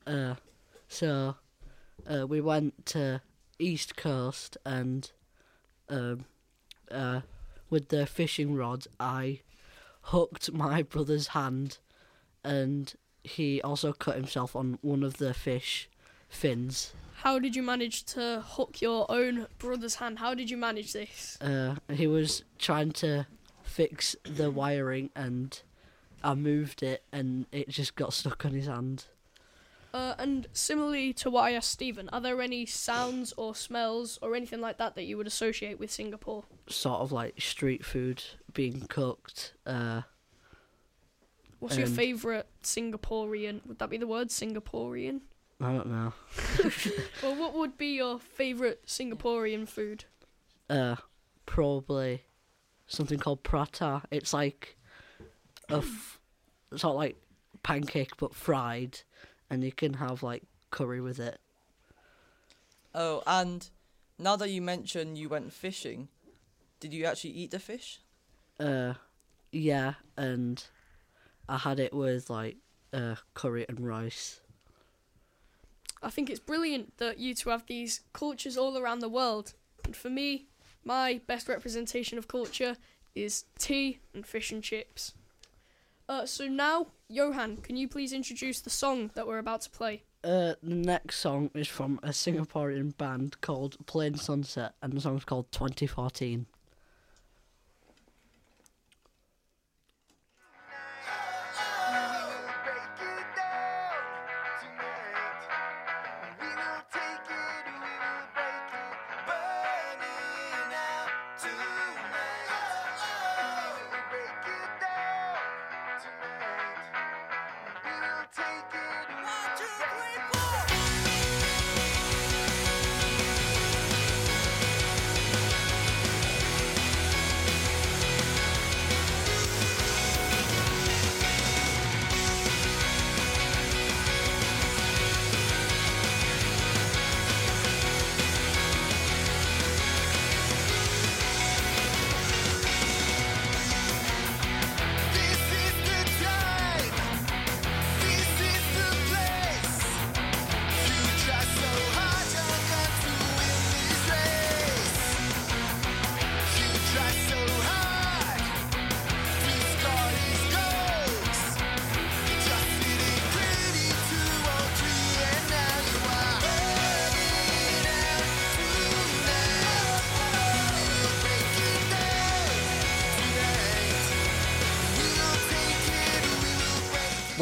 Uh, 0.05 0.35
so 0.87 1.35
uh, 2.05 2.27
we 2.27 2.41
went 2.41 2.85
to 2.87 3.21
East 3.59 3.95
Coast 3.95 4.57
and 4.65 5.11
um, 5.89 6.25
uh, 6.93 7.21
with 7.69 7.89
the 7.89 8.05
fishing 8.05 8.55
rod, 8.55 8.85
I 8.99 9.39
hooked 10.03 10.51
my 10.53 10.83
brother's 10.83 11.27
hand, 11.27 11.79
and 12.43 12.93
he 13.23 13.61
also 13.61 13.93
cut 13.93 14.15
himself 14.15 14.55
on 14.55 14.77
one 14.81 15.03
of 15.03 15.17
the 15.17 15.33
fish 15.33 15.89
fins. 16.29 16.93
How 17.17 17.39
did 17.39 17.55
you 17.55 17.63
manage 17.63 18.03
to 18.05 18.43
hook 18.45 18.81
your 18.81 19.09
own 19.09 19.47
brother's 19.57 19.95
hand? 19.95 20.19
How 20.19 20.33
did 20.33 20.49
you 20.49 20.57
manage 20.57 20.91
this? 20.93 21.37
Uh, 21.41 21.75
he 21.91 22.05
was 22.05 22.43
trying 22.59 22.91
to 22.93 23.27
fix 23.63 24.15
the 24.23 24.51
wiring, 24.51 25.09
and 25.15 25.61
I 26.23 26.33
moved 26.35 26.83
it, 26.83 27.03
and 27.11 27.45
it 27.51 27.69
just 27.69 27.95
got 27.95 28.13
stuck 28.13 28.45
on 28.45 28.51
his 28.51 28.67
hand. 28.67 29.05
Uh, 29.93 30.15
and 30.17 30.47
similarly 30.53 31.13
to 31.13 31.29
what 31.29 31.41
I 31.43 31.51
asked 31.51 31.69
Stephen, 31.69 32.09
are 32.11 32.19
there 32.19 32.41
any 32.41 32.65
sounds 32.65 33.31
or 33.37 33.53
smells 33.53 34.17
or 34.23 34.35
anything 34.35 34.59
like 34.59 34.77
that 34.79 34.95
that 34.95 35.03
you 35.03 35.17
would 35.17 35.27
associate 35.27 35.79
with 35.79 35.91
Singapore? 35.91 36.45
Sort 36.67 37.01
of 37.01 37.11
like 37.11 37.39
street 37.39 37.85
food 37.85 38.23
being 38.53 38.87
cooked. 38.89 39.53
Uh, 39.67 40.01
What's 41.59 41.77
your 41.77 41.85
and- 41.85 41.95
favourite 41.95 42.45
Singaporean? 42.63 43.65
Would 43.67 43.79
that 43.79 43.89
be 43.89 43.97
the 43.97 44.07
word 44.07 44.29
Singaporean? 44.29 45.21
I 45.61 45.71
don't 45.73 45.87
know. 45.87 46.13
well, 47.23 47.35
what 47.35 47.53
would 47.53 47.77
be 47.77 47.95
your 47.95 48.19
favourite 48.19 48.85
Singaporean 48.87 49.67
food? 49.67 50.05
uh, 50.69 50.95
probably 51.45 52.23
something 52.87 53.19
called 53.19 53.43
prata. 53.43 54.01
It's 54.11 54.33
like 54.33 54.77
a 55.69 55.75
f- 55.77 56.19
sort 56.71 56.91
of 56.93 56.95
like 56.95 57.17
pancake 57.61 58.17
but 58.17 58.33
fried, 58.33 59.01
and 59.49 59.63
you 59.63 59.71
can 59.71 59.95
have 59.95 60.23
like 60.23 60.43
curry 60.71 61.01
with 61.01 61.19
it. 61.19 61.39
Oh, 62.95 63.23
and 63.25 63.67
now 64.19 64.35
that 64.35 64.49
you 64.49 64.61
mention 64.61 65.15
you 65.15 65.29
went 65.29 65.53
fishing, 65.53 66.09
did 66.79 66.93
you 66.93 67.05
actually 67.05 67.31
eat 67.31 67.51
the 67.51 67.59
fish? 67.59 67.99
Uh, 68.59 68.93
yeah, 69.51 69.93
and 70.17 70.63
I 71.49 71.57
had 71.57 71.79
it 71.79 71.93
with 71.93 72.29
like 72.29 72.57
uh 72.91 73.15
curry 73.33 73.65
and 73.67 73.79
rice. 73.79 74.41
I 76.01 76.09
think 76.09 76.29
it's 76.29 76.39
brilliant 76.39 76.97
that 76.97 77.17
you 77.17 77.33
two 77.33 77.49
have 77.49 77.65
these 77.65 78.01
cultures 78.11 78.57
all 78.57 78.77
around 78.77 78.99
the 78.99 79.09
world. 79.09 79.53
And 79.85 79.95
for 79.95 80.09
me, 80.09 80.47
my 80.83 81.21
best 81.27 81.47
representation 81.47 82.17
of 82.17 82.27
culture 82.27 82.75
is 83.15 83.45
tea 83.57 83.99
and 84.13 84.25
fish 84.25 84.51
and 84.51 84.61
chips. 84.61 85.13
Uh, 86.09 86.25
so 86.25 86.47
now, 86.47 86.87
Johan, 87.13 87.57
can 87.57 87.77
you 87.77 87.87
please 87.87 88.11
introduce 88.11 88.59
the 88.59 88.71
song 88.71 89.11
that 89.13 89.27
we're 89.27 89.37
about 89.37 89.61
to 89.61 89.69
play? 89.69 90.01
Uh, 90.23 90.55
the 90.63 90.73
next 90.73 91.17
song 91.17 91.51
is 91.53 91.67
from 91.67 91.99
a 92.01 92.09
Singaporean 92.09 92.97
band 92.97 93.39
called 93.39 93.77
Plainsunset, 93.85 94.71
and 94.81 94.93
the 94.93 95.01
song's 95.01 95.23
called 95.23 95.51
2014. 95.51 96.47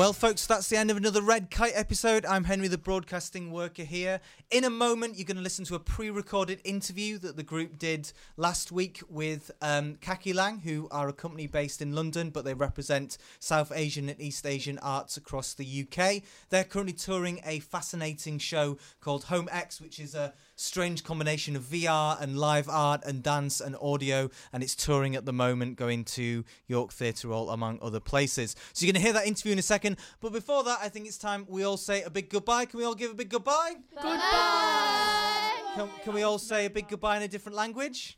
Well, 0.01 0.13
folks, 0.13 0.47
that's 0.47 0.67
the 0.67 0.77
end 0.77 0.89
of 0.89 0.97
another 0.97 1.21
Red 1.21 1.51
Kite 1.51 1.73
episode. 1.75 2.25
I'm 2.25 2.45
Henry, 2.45 2.67
the 2.67 2.79
broadcasting 2.79 3.51
worker 3.51 3.83
here. 3.83 4.19
In 4.49 4.63
a 4.63 4.69
moment, 4.71 5.15
you're 5.15 5.27
going 5.27 5.37
to 5.37 5.43
listen 5.43 5.63
to 5.65 5.75
a 5.75 5.79
pre 5.79 6.09
recorded 6.09 6.59
interview 6.63 7.19
that 7.19 7.37
the 7.37 7.43
group 7.43 7.77
did 7.77 8.11
last 8.35 8.71
week 8.71 9.03
with 9.09 9.51
um, 9.61 9.97
Kakilang, 10.01 10.63
who 10.63 10.87
are 10.89 11.07
a 11.07 11.13
company 11.13 11.45
based 11.45 11.83
in 11.83 11.93
London, 11.93 12.31
but 12.31 12.45
they 12.45 12.55
represent 12.55 13.19
South 13.37 13.71
Asian 13.75 14.09
and 14.09 14.19
East 14.19 14.47
Asian 14.47 14.79
arts 14.79 15.17
across 15.17 15.53
the 15.53 15.85
UK. 15.85 16.23
They're 16.49 16.63
currently 16.63 16.93
touring 16.93 17.39
a 17.45 17.59
fascinating 17.59 18.39
show 18.39 18.79
called 19.01 19.25
Home 19.25 19.49
X, 19.51 19.79
which 19.79 19.99
is 19.99 20.15
a 20.15 20.33
strange 20.61 21.03
combination 21.03 21.55
of 21.55 21.63
VR 21.63 22.21
and 22.21 22.37
live 22.37 22.69
art 22.69 23.01
and 23.05 23.23
dance 23.23 23.59
and 23.59 23.75
audio, 23.81 24.29
and 24.53 24.63
it's 24.63 24.75
touring 24.75 25.15
at 25.15 25.25
the 25.25 25.33
moment, 25.33 25.75
going 25.77 26.03
to 26.05 26.43
York 26.67 26.93
Theatre 26.93 27.29
Hall, 27.29 27.49
among 27.49 27.79
other 27.81 27.99
places. 27.99 28.55
So 28.73 28.85
you're 28.85 28.93
going 28.93 29.01
to 29.01 29.05
hear 29.05 29.13
that 29.13 29.27
interview 29.27 29.51
in 29.53 29.59
a 29.59 29.63
second. 29.63 29.97
But 30.19 30.31
before 30.31 30.63
that, 30.63 30.79
I 30.81 30.89
think 30.89 31.07
it's 31.07 31.17
time 31.17 31.45
we 31.49 31.63
all 31.63 31.77
say 31.77 32.03
a 32.03 32.09
big 32.09 32.29
goodbye. 32.29 32.65
Can 32.65 32.79
we 32.79 32.85
all 32.85 32.95
give 32.95 33.11
a 33.11 33.15
big 33.15 33.29
goodbye? 33.29 33.73
Goodbye. 33.95 35.55
Can, 35.75 35.89
can 36.03 36.13
we 36.13 36.23
all 36.23 36.37
say 36.37 36.65
a 36.65 36.69
big 36.69 36.87
goodbye 36.87 37.17
in 37.17 37.23
a 37.23 37.27
different 37.27 37.55
language? 37.55 38.17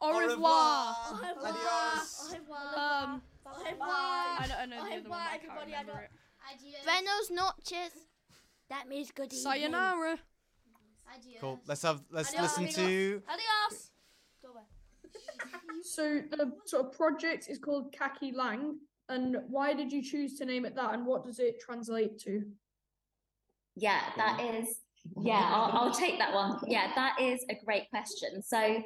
Au 0.00 0.18
revoir. 0.18 0.94
Adios. 1.44 2.34
Um, 2.76 3.22
I 3.46 4.46
don't 4.46 4.58
I 4.58 4.66
know 4.66 4.84
the 4.84 4.96
other 4.96 5.08
one. 5.08 5.08
but 5.08 5.18
I 5.18 5.38
can't 5.38 5.66
remember 5.66 6.00
it. 6.00 6.10
Buenos 6.84 7.30
noches. 7.30 7.92
That 8.70 8.88
means 8.88 9.10
good 9.10 9.32
evening. 9.32 9.42
Sayonara. 9.42 10.18
Cool. 11.40 11.60
Let's 11.66 11.82
have 11.82 12.02
let's 12.10 12.34
Adios, 12.34 12.58
listen 12.58 12.84
to 12.84 13.22
Adios. 13.28 13.90
So 15.82 16.20
the 16.30 16.52
sort 16.66 16.86
of 16.86 16.92
project 16.92 17.48
is 17.48 17.58
called 17.58 17.94
Kakilang, 17.94 18.74
and 19.08 19.36
why 19.48 19.74
did 19.74 19.92
you 19.92 20.02
choose 20.02 20.38
to 20.38 20.44
name 20.44 20.64
it 20.64 20.74
that, 20.74 20.94
and 20.94 21.06
what 21.06 21.24
does 21.24 21.38
it 21.38 21.60
translate 21.60 22.18
to? 22.20 22.42
Yeah, 23.76 24.00
that 24.16 24.40
is. 24.40 24.80
Yeah, 25.22 25.50
I'll, 25.52 25.70
I'll 25.72 25.94
take 25.94 26.18
that 26.18 26.34
one. 26.34 26.58
Yeah, 26.66 26.90
that 26.94 27.20
is 27.20 27.44
a 27.48 27.54
great 27.64 27.88
question. 27.90 28.42
So, 28.42 28.82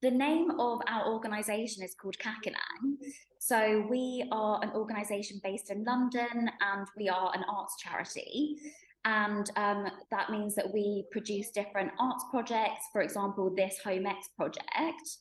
the 0.00 0.10
name 0.10 0.52
of 0.52 0.80
our 0.86 1.12
organisation 1.12 1.82
is 1.82 1.94
called 2.00 2.16
Kakilang. 2.18 2.96
So, 3.40 3.86
we 3.90 4.26
are 4.30 4.60
an 4.62 4.70
organisation 4.70 5.40
based 5.42 5.70
in 5.70 5.84
London 5.84 6.50
and 6.60 6.86
we 6.96 7.08
are 7.08 7.32
an 7.34 7.44
arts 7.50 7.76
charity. 7.78 8.56
And 9.04 9.50
um, 9.56 9.86
that 10.10 10.30
means 10.30 10.54
that 10.56 10.72
we 10.72 11.04
produce 11.10 11.50
different 11.50 11.92
arts 11.98 12.24
projects. 12.30 12.86
For 12.92 13.02
example, 13.02 13.52
this 13.54 13.78
Home 13.84 14.06
X 14.06 14.28
project 14.36 15.16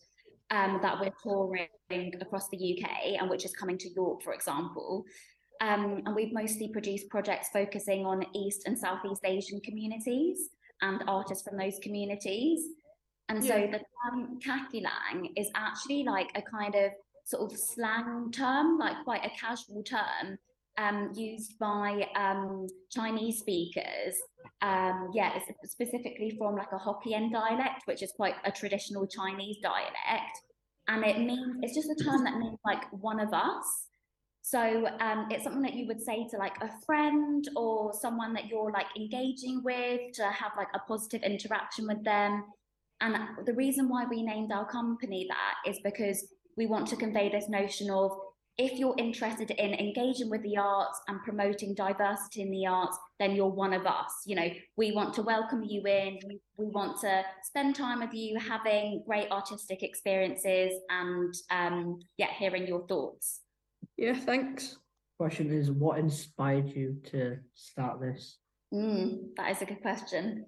um, 0.52 0.80
that 0.82 1.00
we're 1.00 1.14
touring 1.24 2.14
across 2.22 2.50
the 2.50 2.58
UK 2.58 3.20
and 3.20 3.30
which 3.30 3.46
is 3.46 3.54
coming 3.54 3.78
to 3.78 3.90
York, 3.90 4.24
for 4.24 4.34
example. 4.34 5.06
Um, 5.62 6.04
and 6.06 6.16
we've 6.16 6.34
mostly 6.34 6.70
produced 6.70 7.10
projects 7.10 7.50
focusing 7.52 8.06
on 8.06 8.26
East 8.36 8.64
and 8.66 8.78
Southeast 8.78 9.22
Asian 9.26 9.60
communities 9.62 10.50
and 10.82 11.04
artists 11.08 11.48
from 11.48 11.58
those 11.58 11.80
communities. 11.82 12.62
And 13.30 13.44
so 13.44 13.68
the 13.72 13.80
term 13.80 14.40
kakilang 14.40 15.32
is 15.36 15.50
actually 15.56 16.04
like 16.04 16.30
a 16.36 16.42
kind 16.42 16.76
of 16.76 16.92
sort 17.26 17.52
of 17.52 17.58
slang 17.58 18.32
term, 18.32 18.78
like 18.78 19.04
quite 19.04 19.26
a 19.26 19.30
casual 19.38 19.84
term 19.84 20.38
um, 20.78 21.12
used 21.16 21.58
by 21.60 22.08
um, 22.16 22.68
Chinese 22.92 23.40
speakers. 23.40 24.16
Um, 24.62 25.10
yeah, 25.14 25.32
it's 25.36 25.72
specifically 25.72 26.36
from 26.38 26.56
like 26.56 26.72
a 26.72 26.78
Hokkien 26.78 27.32
dialect, 27.32 27.84
which 27.86 28.04
is 28.04 28.12
quite 28.16 28.36
a 28.46 28.52
traditional 28.52 29.08
Chinese 29.08 29.58
dialect. 29.62 30.38
And 30.88 31.04
it 31.04 31.20
means, 31.20 31.58
it's 31.62 31.76
just 31.76 31.90
a 31.90 32.04
term 32.04 32.24
that 32.24 32.38
means 32.38 32.58
like 32.66 32.84
one 32.92 33.20
of 33.20 33.34
us. 33.34 33.88
So 34.42 34.88
um, 35.02 35.28
it's 35.30 35.44
something 35.44 35.62
that 35.64 35.74
you 35.74 35.86
would 35.88 36.02
say 36.02 36.26
to 36.32 36.38
like 36.38 36.56
a 36.62 36.70
friend 36.86 37.44
or 37.58 37.92
someone 37.94 38.34
that 38.36 38.48
you're 38.48 38.72
like 38.72 38.86
engaging 38.96 39.62
with 39.64 40.14
to 40.14 40.24
have 40.24 40.54
like 40.56 40.70
a 40.74 40.80
positive 40.88 41.24
interaction 41.24 41.86
with 41.86 42.02
them. 42.06 42.46
And 43.02 43.18
the 43.46 43.54
reason 43.54 43.90
why 43.90 44.06
we 44.06 44.24
named 44.24 44.54
our 44.54 44.66
company 44.66 45.28
that 45.30 45.70
is 45.70 45.80
because 45.84 46.26
we 46.56 46.66
want 46.66 46.88
to 46.88 46.96
convey 46.96 47.30
this 47.30 47.50
notion 47.50 47.90
of 47.92 48.12
if 48.58 48.80
you're 48.80 48.96
interested 48.98 49.52
in 49.52 49.74
engaging 49.76 50.30
with 50.30 50.42
the 50.42 50.58
arts 50.58 51.00
and 51.08 51.22
promoting 51.22 51.76
diversity 51.76 52.42
in 52.42 52.50
the 52.50 52.66
arts, 52.66 52.98
then 53.20 53.36
you're 53.36 53.48
one 53.48 53.74
of 53.74 53.86
us. 53.86 54.24
You 54.26 54.36
know, 54.36 54.50
we 54.76 54.92
want 54.94 55.14
to 55.16 55.22
welcome 55.22 55.64
you 55.64 55.84
in. 55.86 56.18
We, 56.28 56.40
we 56.58 56.66
want 56.66 57.00
to 57.02 57.24
spend 57.44 57.76
time 57.76 58.00
with 58.00 58.14
you, 58.14 58.40
having 58.40 59.04
great 59.06 59.32
artistic 59.32 59.84
experiences, 59.84 60.74
and 60.90 61.34
um, 61.52 62.00
yeah, 62.18 62.32
hearing 62.36 62.66
your 62.66 62.88
thoughts. 62.88 63.42
Yeah, 63.96 64.16
thanks. 64.16 64.78
Question 65.20 65.52
is, 65.52 65.70
what 65.70 66.00
inspired 66.00 66.70
you 66.70 66.98
to 67.12 67.38
start 67.54 68.02
this? 68.02 68.38
Mm, 68.74 69.36
that 69.38 69.52
is 69.52 69.62
a 69.62 69.66
good 69.66 69.82
question. 69.82 70.46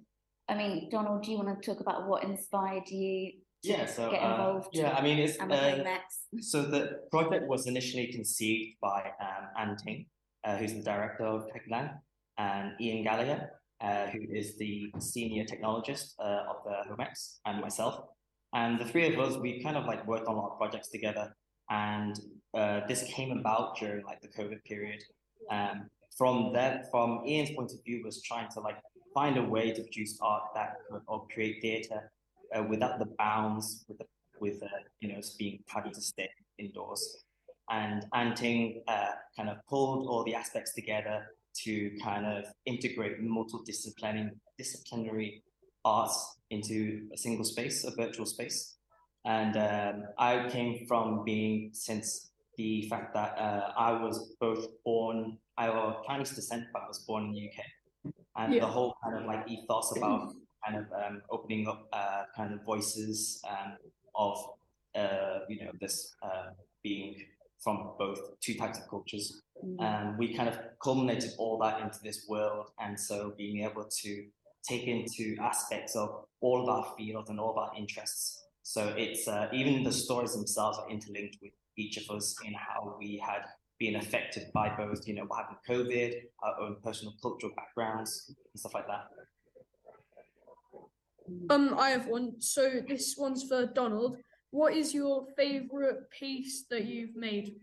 I 0.48 0.54
mean, 0.56 0.88
Donald, 0.90 1.22
do 1.22 1.30
you 1.30 1.38
want 1.38 1.62
to 1.62 1.70
talk 1.70 1.80
about 1.80 2.08
what 2.08 2.24
inspired 2.24 2.88
you 2.88 3.32
to 3.62 3.68
Yeah, 3.68 3.86
so 3.86 4.10
get 4.10 4.20
uh, 4.20 4.30
involved? 4.30 4.68
yeah, 4.72 4.96
I 4.96 5.00
mean, 5.00 5.18
it's 5.18 5.38
uh, 5.38 5.42
Home 5.46 5.86
X? 5.86 6.19
So 6.38 6.62
the 6.62 7.00
project 7.10 7.48
was 7.48 7.66
initially 7.66 8.12
conceived 8.12 8.76
by 8.80 9.10
um, 9.20 9.48
Anne 9.58 9.76
Ting, 9.76 10.06
uh, 10.44 10.56
who's 10.56 10.74
the 10.74 10.82
director 10.82 11.24
of 11.24 11.46
Techland, 11.48 11.98
and 12.38 12.72
Ian 12.80 13.04
Gallagher, 13.04 13.50
uh, 13.80 14.06
who 14.06 14.20
is 14.32 14.56
the 14.56 14.92
senior 14.98 15.44
technologist 15.44 16.14
uh, 16.20 16.44
of 16.48 16.56
the 16.64 16.90
HomeX, 16.90 17.38
and 17.46 17.60
myself. 17.60 18.04
And 18.52 18.80
the 18.80 18.84
three 18.84 19.12
of 19.12 19.18
us, 19.18 19.36
we 19.36 19.62
kind 19.62 19.76
of 19.76 19.86
like 19.86 20.06
worked 20.06 20.26
on 20.26 20.36
of 20.36 20.58
projects 20.58 20.88
together, 20.88 21.34
and 21.70 22.18
uh, 22.54 22.80
this 22.86 23.02
came 23.04 23.36
about 23.36 23.78
during 23.78 24.04
like 24.04 24.20
the 24.20 24.28
COVID 24.28 24.62
period. 24.64 25.02
Um, 25.50 25.88
from 26.16 26.52
that, 26.52 26.90
from 26.90 27.22
Ian's 27.26 27.50
point 27.50 27.72
of 27.72 27.82
view, 27.84 28.02
was 28.04 28.22
trying 28.22 28.48
to 28.50 28.60
like 28.60 28.76
find 29.14 29.36
a 29.36 29.42
way 29.42 29.72
to 29.72 29.82
produce 29.82 30.18
art 30.20 30.42
that 30.54 30.76
could, 30.90 31.02
or 31.06 31.26
create 31.32 31.60
theatre 31.62 32.12
uh, 32.54 32.62
without 32.64 32.98
the 32.98 33.06
bounds, 33.18 33.84
with 33.88 33.98
the, 33.98 34.06
with 34.40 34.62
uh, 34.62 34.66
you 35.00 35.12
know 35.12 35.18
us 35.18 35.30
being 35.38 35.62
having 35.68 35.92
to 35.92 36.00
stay 36.00 36.28
indoors. 36.58 37.24
And 37.70 38.04
Anne 38.14 38.34
Ting 38.34 38.82
uh, 38.88 39.12
kind 39.36 39.48
of 39.48 39.58
pulled 39.68 40.08
all 40.08 40.24
the 40.24 40.34
aspects 40.34 40.74
together 40.74 41.26
to 41.62 41.90
kind 42.02 42.26
of 42.26 42.44
integrate 42.66 43.22
multidisciplinary 43.22 44.30
disciplinary 44.58 45.42
arts 45.84 46.38
into 46.50 47.08
a 47.14 47.16
single 47.16 47.44
space, 47.44 47.84
a 47.84 47.90
virtual 47.92 48.26
space. 48.26 48.76
And 49.24 49.56
um, 49.56 50.04
I 50.18 50.48
came 50.48 50.86
from 50.86 51.24
being 51.24 51.70
since 51.72 52.30
the 52.56 52.88
fact 52.88 53.14
that 53.14 53.38
uh, 53.38 53.72
I 53.76 53.92
was 53.92 54.34
both 54.40 54.66
born, 54.84 55.38
I 55.56 55.68
was 55.70 56.04
Chinese 56.06 56.30
descent, 56.30 56.64
but 56.72 56.82
I 56.82 56.88
was 56.88 57.00
born 57.00 57.24
in 57.26 57.32
the 57.32 57.48
UK. 57.48 58.12
And 58.36 58.54
Yeah. 58.54 58.60
the 58.60 58.66
whole 58.66 58.96
kind 59.02 59.16
of 59.18 59.24
like 59.26 59.48
ethos 59.48 59.96
about 59.96 60.34
kind 60.64 60.76
of 60.78 60.86
um, 60.92 61.22
opening 61.30 61.68
up 61.68 61.88
uh, 61.92 62.24
kind 62.36 62.52
of 62.54 62.62
voices 62.64 63.42
um, 63.48 63.76
of, 64.14 64.38
uh, 64.94 65.40
you 65.48 65.64
know, 65.64 65.70
this 65.80 66.14
uh, 66.22 66.50
being 66.82 67.16
from 67.62 67.90
both 67.98 68.18
two 68.40 68.54
types 68.54 68.78
of 68.78 68.88
cultures. 68.88 69.42
Um, 69.78 70.16
we 70.18 70.34
kind 70.34 70.48
of 70.48 70.58
culminated 70.82 71.32
all 71.38 71.58
that 71.58 71.82
into 71.82 71.98
this 72.02 72.26
world. 72.28 72.70
And 72.80 72.98
so 72.98 73.34
being 73.36 73.64
able 73.64 73.86
to 74.02 74.24
take 74.66 74.84
into 74.84 75.36
aspects 75.40 75.94
of 75.94 76.24
all 76.40 76.62
of 76.62 76.68
our 76.68 76.94
fields 76.96 77.28
and 77.28 77.38
all 77.38 77.50
of 77.50 77.58
our 77.58 77.72
interests. 77.76 78.44
So 78.62 78.94
it's 78.96 79.28
uh, 79.28 79.48
even 79.52 79.82
the 79.82 79.92
stories 79.92 80.34
themselves 80.34 80.78
are 80.78 80.88
interlinked 80.90 81.36
with 81.42 81.52
each 81.76 81.96
of 81.98 82.16
us 82.16 82.34
in 82.44 82.54
how 82.54 82.96
we 82.98 83.22
had 83.24 83.42
been 83.78 83.96
affected 83.96 84.44
by 84.52 84.68
both, 84.76 85.06
you 85.08 85.14
know, 85.14 85.24
what 85.24 85.40
happened 85.40 85.58
with 85.66 85.88
COVID, 85.88 86.14
our 86.42 86.60
own 86.60 86.76
personal 86.84 87.14
cultural 87.22 87.52
backgrounds, 87.56 88.26
and 88.28 88.60
stuff 88.60 88.74
like 88.74 88.86
that. 88.86 89.04
Um, 91.50 91.74
I 91.78 91.90
have 91.90 92.06
one. 92.06 92.40
So 92.40 92.80
this 92.86 93.16
one's 93.18 93.44
for 93.44 93.66
Donald. 93.66 94.16
What 94.50 94.74
is 94.74 94.92
your 94.92 95.26
favorite 95.36 96.10
piece 96.10 96.64
that 96.70 96.84
you've 96.84 97.16
made? 97.16 97.56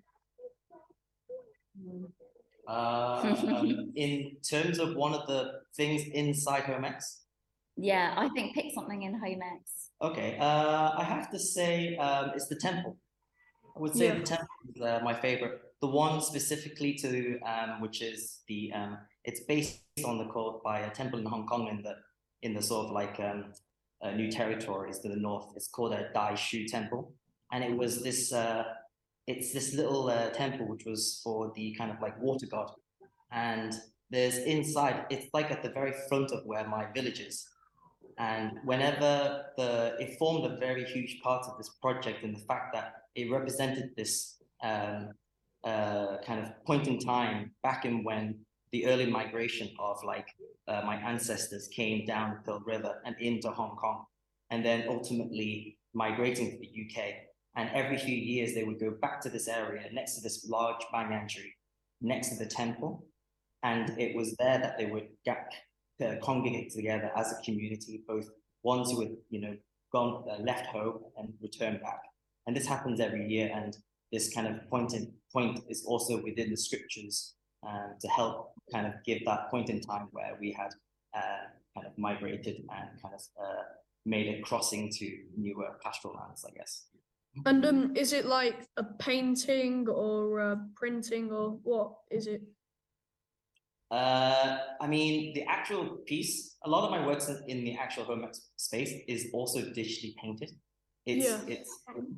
Uh, 2.67 3.35
um, 3.45 3.91
in 3.95 4.37
terms 4.49 4.79
of 4.79 4.95
one 4.95 5.13
of 5.13 5.25
the 5.27 5.61
things 5.75 6.03
inside 6.13 6.63
HomeX, 6.63 7.19
Yeah, 7.77 8.13
I 8.17 8.29
think 8.29 8.55
pick 8.55 8.73
something 8.73 9.03
in 9.03 9.13
HomeX. 9.19 9.91
Okay, 10.01 10.37
uh, 10.39 10.91
I 10.97 11.03
have 11.03 11.29
to 11.31 11.39
say 11.39 11.95
um, 11.97 12.31
it's 12.35 12.47
the 12.47 12.55
temple. 12.55 12.97
I 13.75 13.79
would 13.79 13.95
say 13.95 14.07
Yeah. 14.07 14.19
the 14.19 14.23
temple 14.23 14.47
is 14.75 14.81
uh, 14.81 14.99
my 15.03 15.13
favorite. 15.13 15.61
The 15.81 15.87
one 15.87 16.21
specifically 16.21 16.95
to 16.95 17.39
um, 17.41 17.81
which 17.81 18.01
is 18.01 18.41
the 18.47 18.71
um, 18.73 18.97
it's 19.23 19.41
based 19.41 19.81
on 20.03 20.17
the 20.17 20.25
quote 20.25 20.63
by 20.63 20.79
a 20.79 20.89
temple 20.89 21.19
in 21.19 21.25
Hong 21.25 21.45
Kong 21.45 21.67
in 21.67 21.83
the 21.83 21.95
in 22.41 22.53
the 22.53 22.61
sort 22.61 22.87
of 22.87 22.91
like 22.91 23.19
um, 23.19 23.53
uh, 24.01 24.11
new 24.11 24.31
territories 24.31 24.99
to 24.99 25.09
the 25.09 25.15
north. 25.15 25.53
It's 25.55 25.67
called 25.67 25.93
a 25.93 26.09
Dai 26.13 26.35
Shu 26.35 26.67
Temple, 26.67 27.13
and 27.51 27.63
it 27.63 27.75
was 27.75 28.03
this 28.03 28.31
uh, 28.33 28.63
it's 29.25 29.53
this 29.53 29.73
little 29.73 30.09
uh, 30.09 30.29
temple 30.29 30.67
which 30.67 30.85
was 30.85 31.21
for 31.23 31.51
the 31.55 31.75
kind 31.77 31.91
of 31.91 31.97
like 32.01 32.19
water 32.21 32.47
god, 32.49 32.71
and 33.31 33.73
there's 34.09 34.37
inside 34.37 35.05
it's 35.09 35.27
like 35.33 35.51
at 35.51 35.63
the 35.63 35.69
very 35.69 35.93
front 36.07 36.31
of 36.31 36.45
where 36.45 36.67
my 36.67 36.87
village 36.93 37.19
is. 37.19 37.45
And 38.19 38.53
whenever 38.63 39.45
the 39.57 39.95
it 39.99 40.17
formed 40.17 40.45
a 40.51 40.57
very 40.57 40.85
huge 40.85 41.19
part 41.21 41.45
of 41.45 41.57
this 41.57 41.69
project 41.81 42.23
in 42.23 42.33
the 42.33 42.39
fact 42.39 42.73
that 42.73 42.93
it 43.15 43.29
represented 43.31 43.91
this 43.95 44.37
um, 44.63 45.09
uh, 45.63 46.17
kind 46.25 46.39
of 46.43 46.65
point 46.65 46.87
in 46.87 46.97
time 46.97 47.51
back 47.61 47.85
in 47.85 48.03
when 48.03 48.39
the 48.71 48.85
early 48.85 49.05
migration 49.05 49.69
of 49.79 50.03
like 50.03 50.27
uh, 50.67 50.81
my 50.85 50.95
ancestors 50.95 51.67
came 51.67 52.05
down 52.05 52.39
the 52.45 52.59
River 52.65 53.01
and 53.05 53.15
into 53.19 53.49
Hong 53.49 53.75
Kong, 53.77 54.05
and 54.49 54.65
then 54.65 54.85
ultimately 54.89 55.77
migrating 55.93 56.51
to 56.51 56.57
the 56.57 56.67
UK. 56.67 57.13
And 57.55 57.69
every 57.73 57.97
few 57.97 58.15
years, 58.15 58.53
they 58.53 58.63
would 58.63 58.79
go 58.79 58.91
back 58.91 59.19
to 59.21 59.29
this 59.29 59.47
area 59.47 59.83
next 59.91 60.15
to 60.15 60.21
this 60.21 60.47
large 60.47 60.83
banyan 60.91 61.27
tree, 61.27 61.53
next 62.01 62.29
to 62.29 62.35
the 62.35 62.45
temple, 62.45 63.07
and 63.63 63.97
it 63.97 64.15
was 64.15 64.35
there 64.37 64.59
that 64.59 64.77
they 64.77 64.85
would 64.85 65.07
get, 65.25 65.51
uh, 66.05 66.15
congregate 66.21 66.71
together 66.71 67.11
as 67.15 67.31
a 67.31 67.41
community, 67.43 68.03
both 68.07 68.29
ones 68.63 68.91
who 68.91 69.01
had 69.01 69.15
you 69.29 69.41
know 69.41 69.55
gone 69.91 70.23
uh, 70.29 70.41
left 70.43 70.67
home 70.67 70.99
and 71.17 71.33
returned 71.41 71.81
back. 71.81 72.01
And 72.45 72.55
this 72.55 72.67
happens 72.67 72.99
every 72.99 73.27
year, 73.27 73.49
and 73.53 73.75
this 74.11 74.33
kind 74.33 74.47
of 74.47 74.69
point 74.69 74.93
in 74.93 75.13
point 75.33 75.61
is 75.69 75.83
also 75.85 76.21
within 76.21 76.49
the 76.49 76.57
scriptures 76.57 77.33
um, 77.67 77.95
to 77.99 78.07
help 78.07 78.53
kind 78.71 78.87
of 78.87 78.93
give 79.05 79.19
that 79.25 79.49
point 79.49 79.69
in 79.69 79.81
time 79.81 80.07
where 80.11 80.37
we 80.39 80.51
had 80.51 80.71
uh, 81.15 81.45
kind 81.75 81.87
of 81.87 81.97
migrated 81.97 82.57
and 82.57 83.01
kind 83.01 83.13
of 83.13 83.21
uh, 83.41 83.63
made 84.05 84.27
a 84.27 84.41
crossing 84.41 84.89
to 84.91 85.17
newer 85.35 85.77
pastoral 85.83 86.15
lands, 86.15 86.45
I 86.47 86.51
guess. 86.57 86.87
And 87.45 87.65
um, 87.65 87.95
is 87.95 88.13
it 88.13 88.25
like 88.25 88.67
a 88.77 88.83
painting 88.83 89.87
or 89.87 90.39
a 90.39 90.59
printing 90.75 91.31
or 91.31 91.59
what 91.63 91.93
is 92.09 92.27
it? 92.27 92.41
Uh, 93.91 94.57
I 94.81 94.87
mean, 94.87 95.33
the 95.33 95.43
actual 95.43 95.97
piece, 96.05 96.57
a 96.65 96.69
lot 96.69 96.83
of 96.83 96.91
my 96.91 97.05
works 97.05 97.29
in, 97.29 97.41
in 97.47 97.63
the 97.63 97.77
actual 97.77 98.03
home 98.03 98.27
space 98.57 98.91
is 99.07 99.27
also 99.33 99.59
digitally 99.61 100.15
painted. 100.15 100.51
It's 101.05 101.25
Yeah. 101.25 101.39
it's 101.47 101.71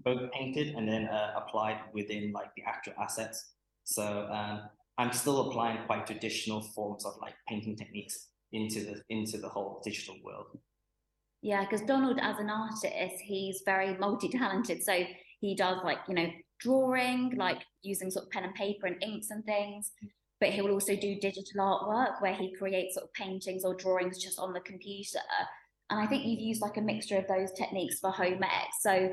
both 0.03 0.31
painted 0.31 0.75
and 0.75 0.87
then 0.87 1.05
uh, 1.07 1.33
applied 1.35 1.79
within 1.93 2.31
like 2.31 2.49
the 2.55 2.63
actual 2.63 2.93
assets. 2.99 3.53
So 3.83 4.27
um, 4.31 4.69
I'm 4.99 5.13
still 5.13 5.49
applying 5.49 5.85
quite 5.85 6.05
traditional 6.05 6.61
forms 6.61 7.05
of 7.05 7.13
like 7.21 7.33
painting 7.47 7.77
techniques 7.77 8.27
into 8.51 8.81
the 8.81 9.01
into 9.09 9.37
the 9.37 9.47
whole 9.47 9.81
digital 9.83 10.17
world. 10.23 10.59
Yeah, 11.41 11.63
because 11.63 11.81
Donald, 11.87 12.19
as 12.21 12.37
an 12.37 12.49
artist, 12.49 13.15
he's 13.23 13.63
very 13.65 13.97
multi-talented. 13.97 14.83
So 14.83 15.05
he 15.39 15.55
does 15.55 15.77
like 15.85 15.99
you 16.09 16.15
know 16.15 16.29
drawing, 16.59 17.33
like 17.37 17.61
using 17.81 18.11
sort 18.11 18.25
of 18.25 18.31
pen 18.31 18.43
and 18.43 18.53
paper 18.55 18.87
and 18.87 19.01
inks 19.01 19.29
and 19.29 19.45
things. 19.45 19.91
But 20.41 20.49
he 20.49 20.61
will 20.61 20.71
also 20.71 20.95
do 20.95 21.19
digital 21.21 21.59
artwork 21.59 22.21
where 22.21 22.35
he 22.35 22.53
creates 22.55 22.95
sort 22.95 23.05
of 23.05 23.13
paintings 23.13 23.63
or 23.63 23.75
drawings 23.75 24.21
just 24.21 24.37
on 24.37 24.51
the 24.51 24.61
computer. 24.61 25.19
And 25.89 25.99
I 25.99 26.07
think 26.07 26.25
you've 26.25 26.39
used 26.39 26.61
like 26.61 26.77
a 26.77 26.81
mixture 26.81 27.17
of 27.17 27.27
those 27.27 27.51
techniques 27.53 27.99
for 27.99 28.11
home. 28.11 28.41
So 28.81 29.09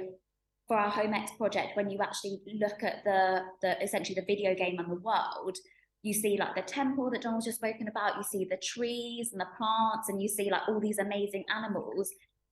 for 0.66 0.76
our 0.76 0.90
HomeX 0.90 1.36
project, 1.36 1.76
when 1.76 1.90
you 1.90 1.98
actually 2.02 2.40
look 2.60 2.82
at 2.82 3.04
the 3.04 3.42
the 3.62 3.80
essentially 3.82 4.16
the 4.16 4.26
video 4.26 4.52
game 4.56 4.80
and 4.80 4.90
the 4.90 5.00
world, 5.00 5.56
you 6.06 6.14
see 6.14 6.36
like 6.38 6.54
the 6.54 6.62
temple 6.62 7.10
that 7.10 7.22
Donald's 7.22 7.46
just 7.46 7.58
spoken 7.58 7.88
about, 7.88 8.16
you 8.16 8.22
see 8.22 8.46
the 8.48 8.58
trees 8.58 9.30
and 9.32 9.40
the 9.40 9.48
plants, 9.58 10.08
and 10.08 10.22
you 10.22 10.28
see 10.28 10.48
like 10.50 10.62
all 10.68 10.78
these 10.78 10.98
amazing 10.98 11.44
animals, 11.54 12.08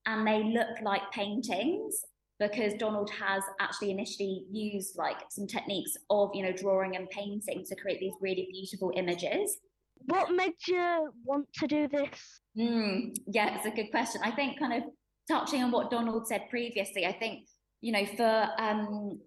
and 0.07 0.27
they 0.27 0.43
look 0.43 0.81
like 0.83 1.03
paintings 1.12 2.01
because 2.40 2.75
Donald 2.75 3.11
has 3.11 3.45
actually 3.61 3.93
initially 3.93 4.45
used 4.51 4.99
like 4.99 5.19
some 5.31 5.47
techniques 5.47 5.93
of 6.11 6.31
you 6.35 6.43
know 6.43 6.53
drawing 6.53 6.97
and 6.97 7.09
painting 7.11 7.64
to 7.64 7.77
create 7.77 8.01
these 8.01 8.12
really 8.21 8.49
beautiful 8.51 8.93
images. 8.97 9.59
What 10.07 10.33
made 10.33 10.55
you 10.67 11.12
want 11.25 11.47
to 11.55 11.67
do 11.69 11.87
this? 11.87 12.40
Mm, 12.59 13.14
yeah, 13.29 13.57
it's 13.57 13.67
a 13.67 13.71
good 13.71 13.93
question. 13.93 14.21
I 14.25 14.33
think 14.33 14.59
kind 14.59 14.83
of 14.83 14.90
touching 15.31 15.62
on 15.62 15.71
what 15.71 15.93
Donald 15.93 16.27
said 16.27 16.43
previously, 16.51 17.07
I 17.07 17.12
think, 17.12 17.47
you 17.81 17.93
know, 17.93 18.05
for 18.05 18.49
um, 18.59 19.21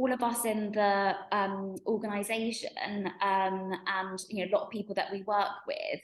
all 0.00 0.12
of 0.12 0.22
us 0.22 0.46
in 0.46 0.72
the 0.72 1.14
um, 1.30 1.76
organization 1.86 2.70
um, 3.20 3.70
and, 3.86 4.18
you 4.30 4.38
know, 4.38 4.50
a 4.50 4.54
lot 4.56 4.64
of 4.64 4.70
people 4.70 4.94
that 4.94 5.12
we 5.12 5.22
work 5.24 5.50
with, 5.66 6.00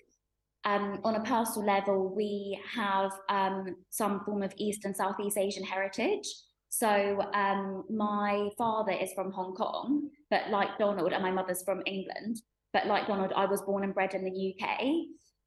um, 0.67 1.01
on 1.03 1.15
a 1.15 1.23
personal 1.23 1.67
level, 1.67 2.15
we 2.15 2.61
have 2.75 3.13
um, 3.31 3.75
some 3.89 4.21
form 4.27 4.43
of 4.43 4.53
East 4.59 4.85
and 4.85 4.95
Southeast 4.95 5.39
Asian 5.39 5.65
heritage. 5.65 6.27
So 6.69 7.23
um, 7.33 7.85
my 7.89 8.51
father 8.59 8.93
is 8.93 9.15
from 9.15 9.33
Hong 9.33 9.55
Kong, 9.55 10.11
but 10.31 10.51
like 10.51 10.77
Donald, 10.79 11.15
and 11.15 11.23
my 11.23 11.31
mother's 11.31 11.63
from 11.63 11.83
England. 11.87 12.43
But 12.75 12.87
like 12.87 13.07
Donald, 13.07 13.33
I 13.35 13.47
was 13.47 13.63
born 13.63 13.83
and 13.83 13.95
bred 13.95 14.13
in 14.13 14.25
the 14.25 14.55
UK. 14.55 14.81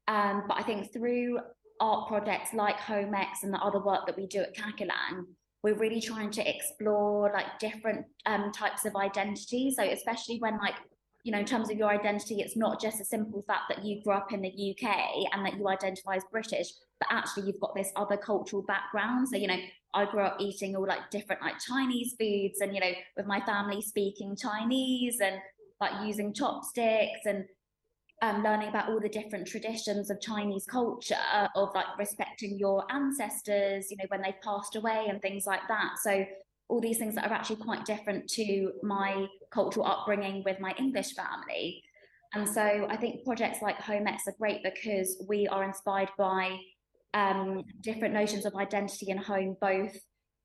Um, 0.08 0.42
but 0.48 0.56
I 0.58 0.62
think 0.64 0.92
through 0.92 1.38
art 1.78 2.08
projects 2.08 2.52
like 2.52 2.78
HomeX 2.78 3.44
and 3.44 3.54
the 3.54 3.58
other 3.58 3.78
work 3.78 4.06
that 4.06 4.16
we 4.16 4.26
do 4.26 4.40
at 4.40 4.56
Kakilang, 4.56 5.26
we're 5.62 5.74
really 5.74 6.00
trying 6.00 6.30
to 6.30 6.48
explore 6.48 7.30
like 7.34 7.58
different 7.58 8.06
um, 8.26 8.50
types 8.52 8.84
of 8.86 8.96
identity. 8.96 9.72
So 9.76 9.82
especially 9.84 10.38
when 10.38 10.58
like 10.58 10.74
you 11.22 11.32
know, 11.32 11.38
in 11.38 11.44
terms 11.44 11.70
of 11.70 11.76
your 11.76 11.88
identity, 11.88 12.36
it's 12.40 12.56
not 12.56 12.80
just 12.80 13.00
a 13.00 13.04
simple 13.04 13.42
fact 13.42 13.64
that 13.68 13.84
you 13.84 14.02
grew 14.02 14.14
up 14.14 14.32
in 14.32 14.40
the 14.40 14.48
UK 14.48 14.88
and 15.32 15.44
that 15.44 15.58
you 15.58 15.68
identify 15.68 16.16
as 16.16 16.24
British, 16.32 16.72
but 16.98 17.08
actually 17.10 17.46
you've 17.46 17.60
got 17.60 17.74
this 17.74 17.92
other 17.96 18.16
cultural 18.16 18.62
background. 18.62 19.28
So, 19.28 19.36
you 19.36 19.46
know, 19.46 19.58
I 19.92 20.06
grew 20.06 20.22
up 20.22 20.36
eating 20.40 20.76
all 20.76 20.86
like 20.86 21.10
different 21.10 21.42
like 21.42 21.58
Chinese 21.58 22.14
foods 22.18 22.60
and, 22.60 22.74
you 22.74 22.80
know, 22.80 22.92
with 23.16 23.26
my 23.26 23.40
family 23.40 23.82
speaking 23.82 24.34
Chinese 24.34 25.20
and 25.20 25.36
like 25.80 25.92
using 26.06 26.32
chopsticks 26.32 27.26
and 27.26 27.44
um, 28.22 28.42
learning 28.42 28.68
about 28.68 28.88
all 28.88 29.00
the 29.00 29.08
different 29.08 29.46
traditions 29.46 30.10
of 30.10 30.20
Chinese 30.20 30.66
culture, 30.66 31.16
of 31.54 31.70
like 31.74 31.86
respecting 31.98 32.58
your 32.58 32.84
ancestors, 32.90 33.90
you 33.90 33.96
know, 33.96 34.04
when 34.08 34.22
they've 34.22 34.40
passed 34.42 34.76
away 34.76 35.06
and 35.08 35.22
things 35.22 35.46
like 35.46 35.66
that. 35.68 35.92
So, 36.02 36.24
all 36.68 36.80
these 36.80 36.98
things 36.98 37.16
that 37.16 37.28
are 37.28 37.34
actually 37.34 37.56
quite 37.56 37.84
different 37.84 38.28
to 38.30 38.72
my 38.82 39.26
cultural 39.50 39.86
upbringing 39.86 40.42
with 40.44 40.60
my 40.60 40.72
English 40.78 41.14
family. 41.14 41.82
And 42.32 42.48
so 42.48 42.86
I 42.88 42.96
think 42.96 43.24
projects 43.24 43.60
like 43.60 43.80
Home 43.80 44.04
HomeX 44.04 44.18
are 44.28 44.34
great 44.38 44.62
because 44.62 45.22
we 45.28 45.48
are 45.48 45.64
inspired 45.64 46.10
by 46.16 46.56
um, 47.12 47.64
different 47.80 48.14
notions 48.14 48.46
of 48.46 48.54
identity 48.54 49.10
and 49.10 49.18
home, 49.18 49.56
both 49.60 49.96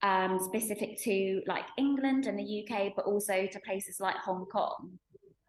um, 0.02 0.40
specific 0.40 1.00
to 1.04 1.42
like 1.48 1.66
England 1.78 2.26
and 2.26 2.40
the 2.40 2.66
UK, 2.68 2.94
but 2.96 3.06
also 3.06 3.48
to 3.52 3.60
places 3.60 3.98
like 4.00 4.16
Hong 4.18 4.46
Kong. 4.46 4.98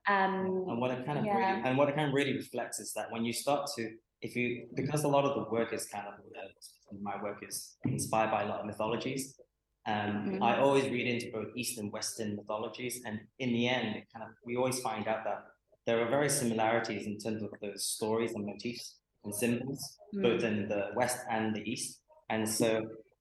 Um, 0.09 0.65
And 0.69 0.81
what 0.81 0.91
it 0.93 1.05
kind 1.05 1.19
of 1.19 1.25
yeah. 1.25 1.37
really, 1.37 1.63
and 1.69 1.77
what 1.79 1.89
it 1.89 1.97
kind 1.97 2.09
of 2.09 2.15
really 2.15 2.35
reflects 2.35 2.79
is 2.79 2.93
that 2.95 3.11
when 3.11 3.25
you 3.25 3.33
start 3.33 3.69
to, 3.77 3.83
if 4.23 4.37
you, 4.37 4.69
because 4.75 5.05
a 5.05 5.09
lot 5.09 5.25
of 5.25 5.35
the 5.35 5.51
work 5.51 5.73
is 5.73 5.87
kind 5.87 6.07
of, 6.07 6.15
uh, 6.15 6.97
my 7.01 7.21
work 7.23 7.39
is 7.49 7.77
inspired 7.85 8.31
by 8.31 8.43
a 8.45 8.47
lot 8.47 8.61
of 8.61 8.67
mythologies. 8.67 9.39
Um, 9.87 10.13
Mhm. 10.39 10.43
I 10.43 10.59
always 10.59 10.85
read 10.91 11.07
into 11.07 11.31
both 11.33 11.51
East 11.57 11.79
and 11.79 11.93
Western 11.93 12.37
mythologies, 12.37 13.03
and 13.05 13.21
in 13.39 13.51
the 13.53 13.69
end, 13.69 13.97
it 13.97 14.05
kind 14.13 14.25
of, 14.27 14.31
we 14.45 14.57
always 14.57 14.81
find 14.81 15.07
out 15.09 15.23
that 15.25 15.41
there 15.87 16.01
are 16.03 16.09
very 16.09 16.29
similarities 16.29 17.07
in 17.07 17.17
terms 17.19 17.43
of 17.43 17.51
those 17.61 17.85
stories 17.97 18.33
and 18.35 18.45
motifs 18.47 18.99
and 19.25 19.33
symbols, 19.35 19.81
both 20.13 20.43
Mm. 20.43 20.49
in 20.51 20.69
the 20.69 20.83
West 20.97 21.19
and 21.31 21.55
the 21.55 21.63
East. 21.73 22.03
And 22.29 22.49
so, 22.49 22.69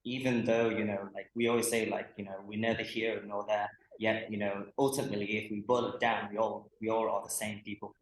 even 0.03 0.45
though 0.45 0.69
you 0.69 0.85
know, 0.85 1.01
like 1.13 1.29
we 1.35 1.47
always 1.47 1.67
say, 1.67 1.81
like 1.97 2.09
you 2.17 2.25
know, 2.25 2.37
we're 2.47 2.59
neither 2.59 2.83
here 2.83 3.21
nor 3.25 3.43
there. 3.47 3.69
Yet, 3.99 4.31
you 4.31 4.37
know, 4.37 4.65
ultimately, 4.77 5.37
if 5.37 5.51
we 5.51 5.61
boil 5.61 5.93
it 5.93 5.99
down, 5.99 6.29
we 6.31 6.37
all 6.37 6.69
we 6.81 6.89
all 6.89 7.09
are 7.09 7.23
the 7.23 7.29
same 7.29 7.61
people. 7.63 7.95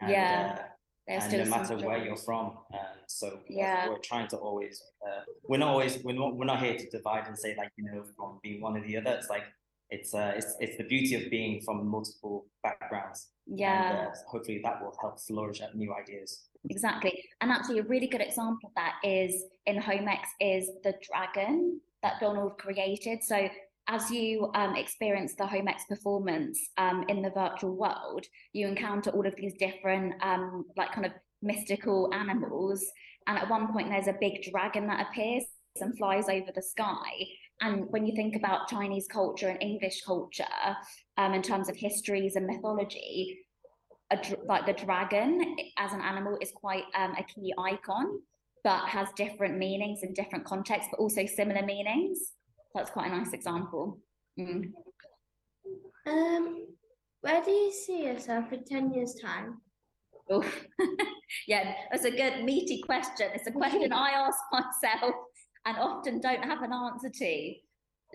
And, 0.00 0.10
Yeah, 0.10 0.58
uh, 0.58 1.12
and 1.12 1.32
no 1.32 1.44
matter 1.44 1.76
where 1.76 2.04
you're 2.04 2.16
from, 2.16 2.58
and 2.72 3.00
so 3.06 3.38
Yeah. 3.48 3.88
we're 3.88 3.98
trying 3.98 4.28
to 4.28 4.36
always. 4.36 4.82
Uh, 5.06 5.22
we're 5.48 5.58
not 5.58 5.68
always. 5.68 6.02
We're 6.04 6.14
not. 6.16 6.36
We're 6.36 6.46
not 6.46 6.62
here 6.62 6.76
to 6.76 6.90
divide 6.90 7.26
and 7.28 7.38
say 7.38 7.54
like 7.56 7.70
you 7.76 7.84
know 7.84 8.04
from 8.16 8.40
being 8.42 8.60
one 8.60 8.76
or 8.76 8.82
the 8.82 8.96
other. 8.96 9.12
It's 9.12 9.30
like 9.30 9.44
it's 9.90 10.14
uh 10.14 10.32
it's 10.36 10.56
it's 10.58 10.76
the 10.76 10.84
beauty 10.84 11.14
of 11.14 11.30
being 11.30 11.60
from 11.62 11.86
multiple 11.86 12.46
backgrounds. 12.62 13.28
Yeah. 13.46 13.90
And, 13.90 14.08
uh, 14.08 14.10
hopefully 14.26 14.60
that 14.64 14.82
will 14.82 14.96
help 15.00 15.20
flourish 15.20 15.60
at 15.60 15.76
new 15.76 15.94
ideas. 15.94 16.48
Exactly. 16.68 17.22
And 17.40 17.52
actually, 17.52 17.78
a 17.78 17.84
really 17.84 18.08
good 18.08 18.20
example 18.20 18.68
of 18.68 18.74
that 18.74 18.94
is 19.04 19.44
in 19.66 19.76
HomeX 19.76 20.22
is 20.40 20.70
the 20.82 20.94
dragon 21.08 21.80
that 22.02 22.20
Donald 22.20 22.58
created. 22.58 23.22
So 23.22 23.48
as 23.88 24.10
you 24.10 24.50
um, 24.54 24.74
experience 24.74 25.34
the 25.34 25.44
HomeX 25.44 25.86
performance 25.88 26.58
um, 26.76 27.04
in 27.08 27.22
the 27.22 27.30
virtual 27.30 27.76
world, 27.76 28.26
you 28.52 28.66
encounter 28.66 29.10
all 29.10 29.26
of 29.26 29.36
these 29.36 29.54
different, 29.58 30.14
um, 30.22 30.64
like 30.76 30.92
kind 30.92 31.06
of 31.06 31.12
mystical 31.42 32.10
animals. 32.12 32.84
And 33.26 33.38
at 33.38 33.48
one 33.48 33.72
point, 33.72 33.90
there's 33.90 34.08
a 34.08 34.16
big 34.20 34.42
dragon 34.50 34.86
that 34.88 35.06
appears 35.08 35.44
and 35.80 35.96
flies 35.96 36.28
over 36.28 36.50
the 36.54 36.62
sky. 36.62 37.10
And 37.60 37.86
when 37.90 38.06
you 38.06 38.14
think 38.14 38.36
about 38.36 38.68
Chinese 38.68 39.06
culture 39.06 39.48
and 39.48 39.62
English 39.62 40.02
culture, 40.04 40.44
um, 41.16 41.32
in 41.32 41.42
terms 41.42 41.68
of 41.68 41.76
histories 41.76 42.36
and 42.36 42.46
mythology, 42.46 43.38
a, 44.10 44.18
like 44.46 44.66
the 44.66 44.84
dragon 44.84 45.56
as 45.78 45.92
an 45.92 46.00
animal 46.00 46.38
is 46.40 46.52
quite 46.54 46.84
um, 46.94 47.14
a 47.18 47.24
key 47.24 47.52
icon, 47.58 48.20
but 48.62 48.86
has 48.88 49.08
different 49.16 49.58
meanings 49.58 50.00
in 50.02 50.12
different 50.12 50.44
contexts, 50.44 50.88
but 50.90 51.00
also 51.00 51.24
similar 51.26 51.64
meanings. 51.64 52.32
That's 52.76 52.90
quite 52.90 53.10
a 53.10 53.16
nice 53.16 53.32
example. 53.32 53.98
Mm. 54.38 54.70
Um, 56.06 56.66
where 57.22 57.42
do 57.42 57.50
you 57.50 57.72
see 57.72 58.04
yourself 58.04 58.52
in 58.52 58.64
10 58.64 58.92
years' 58.92 59.14
time? 59.14 59.62
Oof. 60.30 60.66
yeah, 61.48 61.72
that's 61.90 62.04
a 62.04 62.10
good 62.10 62.44
meaty 62.44 62.82
question. 62.82 63.30
It's 63.34 63.46
a 63.46 63.52
question 63.52 63.92
I 63.94 64.10
ask 64.10 64.38
myself 64.52 65.14
and 65.64 65.78
often 65.78 66.20
don't 66.20 66.44
have 66.44 66.62
an 66.62 66.72
answer 66.74 67.08
to. 67.08 67.54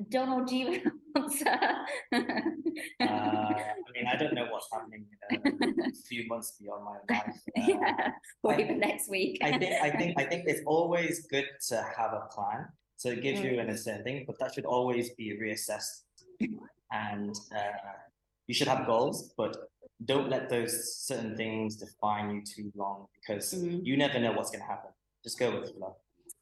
Donald, 0.10 0.48
do 0.48 0.56
you 0.56 0.82
answer. 1.18 1.50
Uh, 1.50 2.20
I 2.20 3.74
mean, 3.94 4.08
I 4.08 4.16
don't 4.16 4.34
know 4.34 4.46
what's 4.52 4.68
happening 4.72 5.06
in 5.32 5.80
a 5.82 5.92
few 6.08 6.28
months 6.28 6.56
beyond 6.60 6.86
my 6.86 7.16
life. 7.16 7.36
Uh, 7.58 7.66
yeah, 7.68 8.12
or 8.44 8.54
I- 8.54 8.62
even 8.62 8.80
next 8.80 9.10
week. 9.10 9.40
I 9.44 9.58
think 9.58 9.74
I 9.82 9.90
think 9.90 10.20
I 10.20 10.24
think 10.24 10.44
it's 10.48 10.62
always 10.66 11.28
good 11.28 11.46
to 11.70 11.86
have 11.98 12.14
a 12.14 12.28
plan. 12.32 12.68
So 13.02 13.10
it 13.10 13.24
gives 13.24 13.42
you 13.42 13.54
Mm. 13.54 13.62
an 13.62 13.70
incentive, 13.70 14.28
but 14.28 14.38
that 14.38 14.54
should 14.54 14.66
always 14.66 15.10
be 15.16 15.36
reassessed. 15.36 16.04
And 16.92 17.36
uh, 17.60 17.98
you 18.46 18.54
should 18.54 18.68
have 18.68 18.86
goals, 18.86 19.34
but 19.36 19.72
don't 20.06 20.30
let 20.30 20.50
those 20.50 20.74
certain 21.10 21.36
things 21.36 21.78
define 21.78 22.30
you 22.30 22.42
too 22.56 22.72
long 22.76 23.08
because 23.16 23.56
Mm. 23.56 23.84
you 23.84 23.98
never 23.98 24.20
know 24.20 24.34
what's 24.34 24.52
going 24.52 24.62
to 24.62 24.68
happen. 24.68 24.92
Just 25.24 25.40
go 25.40 25.48
with 25.52 25.64
the 25.70 25.74
flow. 25.74 25.96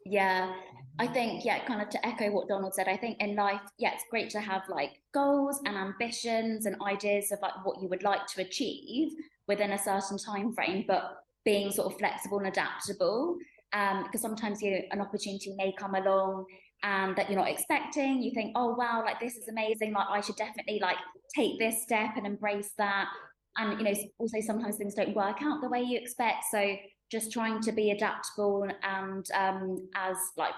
Yeah, 0.03 0.53
I 0.97 1.07
think, 1.07 1.45
yeah, 1.45 1.64
kind 1.64 1.82
of 1.82 1.89
to 1.91 2.05
echo 2.05 2.30
what 2.30 2.49
Donald 2.49 2.74
said, 2.76 2.89
I 2.89 2.97
think 2.97 3.22
in 3.22 3.36
life, 3.38 3.62
yeah, 3.78 3.93
it's 3.93 4.03
great 4.10 4.30
to 4.32 4.41
have 4.41 4.64
like 4.68 4.99
goals 5.14 5.62
and 5.66 5.78
ambitions 5.78 6.66
and 6.66 6.76
ideas 6.82 7.32
of 7.32 7.39
like 7.41 7.57
what 7.66 7.82
you 7.82 7.88
would 7.88 8.03
like 8.03 8.28
to 8.34 8.41
achieve 8.41 9.14
within 9.47 9.72
a 9.72 9.78
certain 9.78 10.18
time 10.18 10.51
frame, 10.51 10.84
but 10.86 11.24
being 11.45 11.72
sort 11.72 11.93
of 11.93 11.97
flexible 11.99 12.39
and 12.39 12.47
adaptable. 12.47 13.38
Um, 13.74 14.03
because 14.03 14.22
sometimes 14.22 14.61
you 14.61 14.72
know, 14.72 14.82
an 14.91 15.01
opportunity 15.01 15.53
may 15.55 15.74
come 15.78 15.93
along 15.95 16.45
and 16.82 17.15
that 17.15 17.30
you're 17.30 17.39
not 17.39 17.49
expecting. 17.49 18.22
You 18.22 18.32
think, 18.34 18.53
oh 18.55 18.74
wow, 18.76 19.03
like 19.05 19.20
this 19.20 19.36
is 19.36 19.47
amazing, 19.47 19.93
like 19.93 20.07
I 20.09 20.22
should 20.22 20.38
definitely 20.38 20.80
like 20.82 20.97
take 21.36 21.59
this 21.59 21.84
step 21.84 22.11
and 22.17 22.26
embrace 22.26 22.72
that. 22.78 23.07
And 23.57 23.78
you 23.80 23.84
know, 23.86 23.93
also 24.17 24.39
sometimes 24.41 24.78
things 24.78 24.95
don't 24.95 25.15
work 25.15 25.38
out 25.43 25.61
the 25.61 25.70
way 25.70 25.82
you 25.82 25.99
expect. 25.99 26.45
So 26.51 26.76
just 27.11 27.32
trying 27.32 27.59
to 27.61 27.72
be 27.72 27.91
adaptable 27.91 28.67
and 28.84 29.26
um, 29.34 29.89
as 29.95 30.17
like 30.38 30.53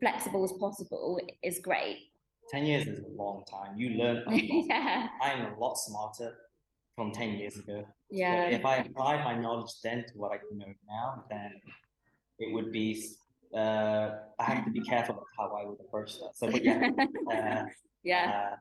flexible 0.00 0.44
as 0.44 0.52
possible 0.58 1.20
is 1.42 1.60
great. 1.62 1.98
10 2.50 2.64
years 2.64 2.86
is 2.86 3.00
a 3.00 3.08
long 3.22 3.44
time. 3.50 3.76
You 3.76 3.90
learn 3.90 4.22
a 4.26 4.30
lot. 4.30 4.64
Yeah. 4.68 5.08
I'm 5.20 5.52
a 5.52 5.58
lot 5.58 5.74
smarter 5.76 6.34
from 6.96 7.12
10 7.12 7.30
years 7.34 7.56
ago. 7.56 7.82
So 7.84 7.86
Yeah. 8.10 8.46
if 8.46 8.64
I 8.64 8.76
apply 8.76 9.22
my 9.22 9.34
knowledge 9.34 9.70
then 9.84 10.04
to 10.06 10.12
what 10.16 10.32
I 10.32 10.38
know 10.52 10.72
now, 10.88 11.24
then 11.28 11.52
it 12.38 12.52
would 12.52 12.72
be, 12.72 13.04
uh, 13.54 14.10
I 14.38 14.44
have 14.44 14.64
to 14.64 14.70
be 14.70 14.80
careful 14.80 15.16
of 15.16 15.24
how 15.36 15.56
I 15.60 15.64
would 15.66 15.80
approach 15.80 16.18
that. 16.20 16.36
So, 16.36 16.50
but 16.50 16.64
yeah. 16.64 16.90
uh, 17.32 17.64
Yeah. 18.04 18.24
uh, 18.30 18.56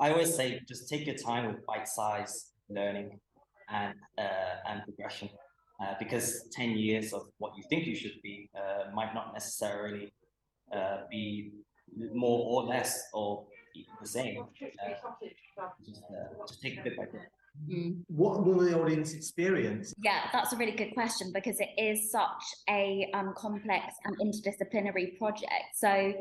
I 0.00 0.10
always 0.12 0.34
say 0.34 0.60
just 0.68 0.88
take 0.88 1.06
your 1.06 1.16
time 1.16 1.46
with 1.48 1.66
bite-sized 1.66 2.52
learning 2.68 3.18
and 3.70 3.94
uh, 4.16 4.68
and 4.68 4.82
progression, 4.84 5.28
uh, 5.82 5.94
because 5.98 6.26
ten 6.52 6.70
years 6.70 7.12
of 7.12 7.22
what 7.38 7.52
you 7.56 7.64
think 7.68 7.86
you 7.86 7.96
should 7.96 8.18
be 8.22 8.48
uh, 8.60 8.94
might 8.94 9.12
not 9.14 9.32
necessarily 9.34 10.12
uh, 10.76 10.98
be 11.10 11.50
more 12.14 12.40
or 12.52 12.62
less 12.68 12.92
or 13.12 13.44
the 14.00 14.06
same. 14.06 14.44
Just, 15.84 16.02
just 16.48 16.62
take 16.62 16.76
it 16.78 16.84
bit 16.84 16.96
by 16.96 17.04
bit. 17.04 17.22
What 18.08 18.44
will 18.44 18.58
the 18.58 18.78
audience 18.78 19.12
experience? 19.14 19.94
Yeah, 20.02 20.28
that's 20.32 20.52
a 20.52 20.56
really 20.56 20.72
good 20.72 20.94
question 20.94 21.32
because 21.32 21.58
it 21.60 21.70
is 21.76 22.10
such 22.10 22.42
a 22.68 23.10
um, 23.14 23.34
complex 23.36 23.94
and 24.04 24.16
interdisciplinary 24.18 25.18
project. 25.18 25.74
So, 25.74 26.14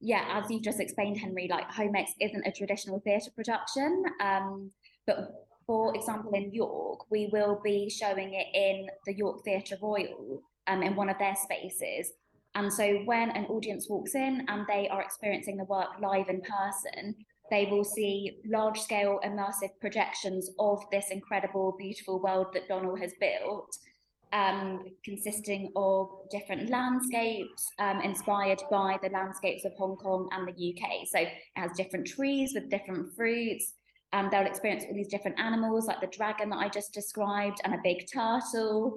yeah, 0.00 0.24
as 0.42 0.50
you've 0.50 0.62
just 0.62 0.80
explained, 0.80 1.18
Henry, 1.18 1.48
like 1.50 1.70
Homex 1.70 2.08
isn't 2.20 2.46
a 2.46 2.52
traditional 2.52 3.00
theatre 3.00 3.30
production. 3.34 4.04
Um, 4.20 4.70
but 5.06 5.46
for 5.66 5.94
example, 5.94 6.32
in 6.32 6.52
York, 6.52 7.10
we 7.10 7.28
will 7.32 7.60
be 7.62 7.90
showing 7.90 8.34
it 8.34 8.46
in 8.54 8.88
the 9.06 9.14
York 9.14 9.44
Theatre 9.44 9.76
Royal 9.82 10.42
um, 10.66 10.82
in 10.82 10.96
one 10.96 11.10
of 11.10 11.18
their 11.18 11.36
spaces. 11.36 12.12
And 12.54 12.72
so 12.72 13.02
when 13.04 13.30
an 13.30 13.44
audience 13.46 13.86
walks 13.88 14.14
in 14.14 14.44
and 14.48 14.66
they 14.66 14.88
are 14.88 15.02
experiencing 15.02 15.58
the 15.58 15.64
work 15.64 15.88
live 16.00 16.28
in 16.28 16.40
person, 16.40 17.14
they 17.50 17.66
will 17.66 17.84
see 17.84 18.38
large 18.46 18.80
scale 18.80 19.20
immersive 19.24 19.70
projections 19.80 20.50
of 20.58 20.82
this 20.92 21.06
incredible, 21.10 21.74
beautiful 21.78 22.20
world 22.20 22.48
that 22.52 22.68
Donald 22.68 23.00
has 23.00 23.12
built, 23.20 23.76
um, 24.32 24.84
consisting 25.04 25.72
of 25.76 26.08
different 26.30 26.70
landscapes 26.70 27.66
um, 27.78 28.00
inspired 28.00 28.62
by 28.70 28.98
the 29.02 29.08
landscapes 29.08 29.64
of 29.64 29.72
Hong 29.74 29.96
Kong 29.96 30.28
and 30.32 30.46
the 30.46 30.52
UK. 30.52 31.06
So 31.06 31.20
it 31.20 31.32
has 31.56 31.72
different 31.72 32.06
trees 32.06 32.52
with 32.54 32.68
different 32.68 33.14
fruits. 33.16 33.74
Um, 34.12 34.28
they'll 34.30 34.46
experience 34.46 34.84
all 34.88 34.94
these 34.94 35.08
different 35.08 35.38
animals, 35.38 35.86
like 35.86 36.00
the 36.00 36.06
dragon 36.06 36.50
that 36.50 36.56
I 36.56 36.68
just 36.68 36.92
described, 36.92 37.58
and 37.64 37.74
a 37.74 37.78
big 37.82 38.06
turtle. 38.12 38.96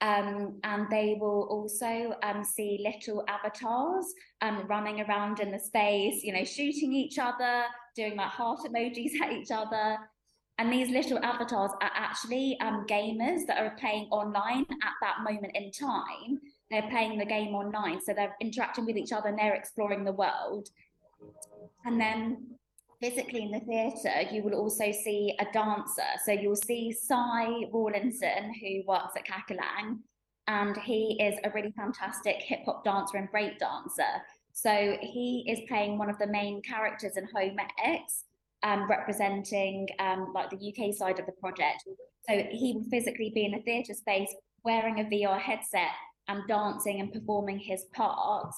Um, 0.00 0.60
and 0.62 0.88
they 0.90 1.16
will 1.20 1.48
also 1.50 2.14
um, 2.22 2.44
see 2.44 2.84
little 2.84 3.24
avatars 3.26 4.06
um, 4.42 4.64
running 4.68 5.00
around 5.00 5.40
in 5.40 5.50
the 5.50 5.58
space, 5.58 6.22
you 6.22 6.32
know, 6.32 6.44
shooting 6.44 6.92
each 6.92 7.18
other, 7.18 7.64
doing 7.96 8.16
like 8.16 8.28
heart 8.28 8.60
emojis 8.64 9.12
at 9.22 9.32
each 9.32 9.50
other. 9.50 9.98
And 10.58 10.72
these 10.72 10.90
little 10.90 11.18
avatars 11.24 11.70
are 11.80 11.90
actually 11.94 12.58
um, 12.60 12.84
gamers 12.88 13.46
that 13.46 13.58
are 13.58 13.76
playing 13.78 14.08
online 14.10 14.66
at 14.82 14.92
that 15.02 15.18
moment 15.22 15.56
in 15.56 15.70
time. 15.70 16.40
They're 16.70 16.88
playing 16.90 17.18
the 17.18 17.24
game 17.24 17.54
online, 17.54 18.00
so 18.00 18.12
they're 18.12 18.36
interacting 18.40 18.84
with 18.84 18.96
each 18.96 19.12
other 19.12 19.28
and 19.28 19.38
they're 19.38 19.54
exploring 19.54 20.04
the 20.04 20.12
world. 20.12 20.68
And 21.84 22.00
then 22.00 22.57
physically 23.00 23.42
in 23.42 23.50
the 23.50 23.60
theatre, 23.60 24.28
you 24.32 24.42
will 24.42 24.54
also 24.54 24.90
see 24.92 25.34
a 25.38 25.46
dancer. 25.52 26.02
So 26.24 26.32
you'll 26.32 26.56
see 26.56 26.92
Cy 26.92 27.64
Rawlinson, 27.72 28.52
who 28.60 28.82
works 28.86 29.14
at 29.16 29.26
Kakilang, 29.26 29.98
and 30.46 30.76
he 30.78 31.18
is 31.20 31.38
a 31.44 31.50
really 31.50 31.72
fantastic 31.76 32.36
hip 32.36 32.60
hop 32.64 32.84
dancer 32.84 33.18
and 33.18 33.30
break 33.30 33.58
dancer. 33.58 34.22
So 34.52 34.96
he 35.00 35.44
is 35.48 35.60
playing 35.68 35.98
one 35.98 36.10
of 36.10 36.18
the 36.18 36.26
main 36.26 36.62
characters 36.62 37.16
in 37.16 37.28
Home 37.34 37.56
X, 37.84 38.24
um, 38.64 38.88
representing 38.88 39.88
um, 40.00 40.32
like 40.34 40.50
the 40.50 40.56
UK 40.56 40.94
side 40.94 41.20
of 41.20 41.26
the 41.26 41.32
project. 41.32 41.84
So 42.28 42.44
he 42.50 42.72
will 42.74 42.90
physically 42.90 43.30
be 43.34 43.44
in 43.44 43.54
a 43.54 43.62
theatre 43.62 43.94
space 43.94 44.34
wearing 44.64 45.00
a 45.00 45.04
VR 45.04 45.38
headset 45.38 45.92
and 46.26 46.42
dancing 46.48 47.00
and 47.00 47.12
performing 47.12 47.58
his 47.58 47.84
part 47.94 48.52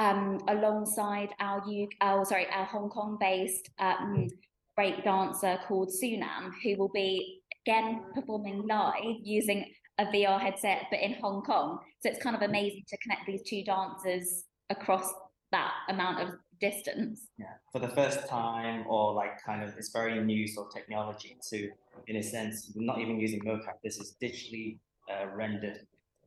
um, 0.00 0.38
alongside 0.48 1.28
our 1.40 1.62
U- 1.68 1.88
oh, 2.00 2.24
sorry, 2.24 2.46
our 2.50 2.64
Hong 2.64 2.88
Kong-based 2.88 3.70
um, 3.78 4.26
break 4.74 5.04
dancer 5.04 5.58
called 5.68 5.90
Sunam, 5.90 6.50
who 6.64 6.76
will 6.78 6.90
be 6.92 7.42
again 7.66 8.02
performing 8.14 8.66
live 8.66 9.16
using 9.22 9.66
a 9.98 10.06
VR 10.06 10.40
headset, 10.40 10.86
but 10.90 11.00
in 11.00 11.14
Hong 11.20 11.42
Kong. 11.42 11.78
So 12.00 12.08
it's 12.08 12.22
kind 12.22 12.34
of 12.34 12.40
amazing 12.40 12.84
to 12.88 12.96
connect 12.96 13.26
these 13.26 13.42
two 13.42 13.62
dancers 13.62 14.44
across 14.70 15.12
that 15.52 15.72
amount 15.90 16.26
of 16.26 16.34
distance. 16.62 17.28
Yeah, 17.38 17.52
for 17.70 17.80
the 17.80 17.88
first 17.88 18.26
time, 18.26 18.86
or 18.88 19.12
like 19.12 19.42
kind 19.44 19.62
of 19.62 19.76
it's 19.76 19.92
very 19.92 20.18
new 20.24 20.48
sort 20.48 20.68
of 20.68 20.72
technology 20.72 21.36
to, 21.50 21.68
in 22.06 22.16
a 22.16 22.22
sense, 22.22 22.72
we're 22.74 22.86
not 22.86 23.00
even 23.00 23.20
using 23.20 23.40
mocap. 23.40 23.74
This 23.84 23.98
is 23.98 24.16
digitally 24.22 24.78
uh, 25.10 25.26
rendered 25.34 25.80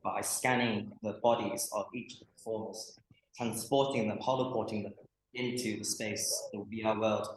by 0.04 0.20
scanning 0.20 0.92
the 1.02 1.14
bodies 1.22 1.68
of 1.72 1.86
each 1.94 2.12
of 2.14 2.18
the 2.20 2.26
performers, 2.36 3.00
transporting 3.36 4.08
them, 4.08 4.18
holoporting 4.18 4.82
them 4.84 4.94
into 5.34 5.78
the 5.78 5.84
space, 5.84 6.48
the 6.52 6.58
VR 6.58 7.00
world, 7.00 7.28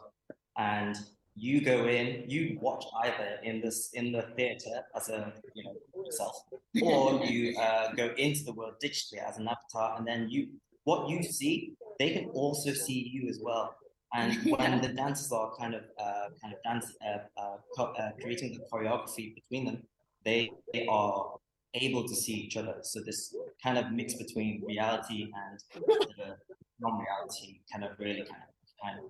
and 0.56 0.96
you 1.34 1.60
go 1.60 1.86
in, 1.86 2.24
you 2.28 2.58
watch 2.60 2.84
either 3.04 3.38
in 3.44 3.60
this 3.60 3.90
in 3.94 4.10
the 4.12 4.22
theater 4.36 4.82
as 4.96 5.08
a 5.08 5.32
you 5.54 5.64
know 5.64 5.74
yourself, 6.04 6.42
or 6.82 7.24
you 7.24 7.56
uh, 7.58 7.92
go 7.92 8.12
into 8.16 8.44
the 8.44 8.52
world 8.52 8.74
digitally 8.82 9.22
as 9.24 9.38
an 9.38 9.48
avatar, 9.48 9.96
and 9.98 10.06
then 10.06 10.28
you 10.28 10.48
what 10.88 11.08
you 11.10 11.22
see, 11.22 11.74
they 11.98 12.10
can 12.10 12.30
also 12.30 12.72
see 12.72 13.10
you 13.12 13.28
as 13.28 13.38
well. 13.42 13.76
And 14.14 14.32
when 14.56 14.80
the 14.80 14.88
dancers 14.88 15.30
are 15.32 15.54
kind 15.54 15.74
of 15.74 15.82
uh, 16.00 16.28
kind 16.40 16.54
of 16.54 16.62
dance 16.64 16.86
uh, 17.06 17.18
uh, 17.38 17.82
uh, 17.82 18.10
creating 18.20 18.54
the 18.54 18.60
choreography 18.72 19.34
between 19.34 19.66
them, 19.66 19.82
they, 20.24 20.50
they 20.72 20.86
are 20.86 21.34
able 21.74 22.06
to 22.08 22.14
see 22.14 22.32
each 22.34 22.56
other. 22.56 22.76
So 22.82 23.00
this 23.04 23.34
kind 23.62 23.78
of 23.78 23.92
mix 23.92 24.14
between 24.14 24.62
reality 24.66 25.30
and 25.42 25.58
the 25.74 26.36
non-reality 26.80 27.60
kind 27.70 27.84
of 27.84 27.98
really 27.98 28.24
kind 28.30 28.42
of 28.48 28.54
kind 28.82 28.98
of 29.00 29.04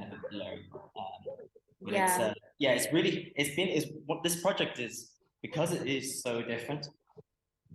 kind 0.00 0.12
of 0.12 0.18
blurry. 0.30 0.64
Um, 0.74 1.20
but 1.82 1.94
it's 1.94 2.18
Yeah. 2.18 2.26
uh, 2.26 2.34
yeah, 2.58 2.72
it's 2.72 2.92
really 2.92 3.32
it's 3.36 3.54
been 3.56 3.68
is 3.68 3.86
what 4.06 4.22
this 4.22 4.40
project 4.42 4.78
is 4.78 5.12
because 5.42 5.72
it 5.72 5.86
is 5.86 6.22
so 6.22 6.42
different 6.42 6.88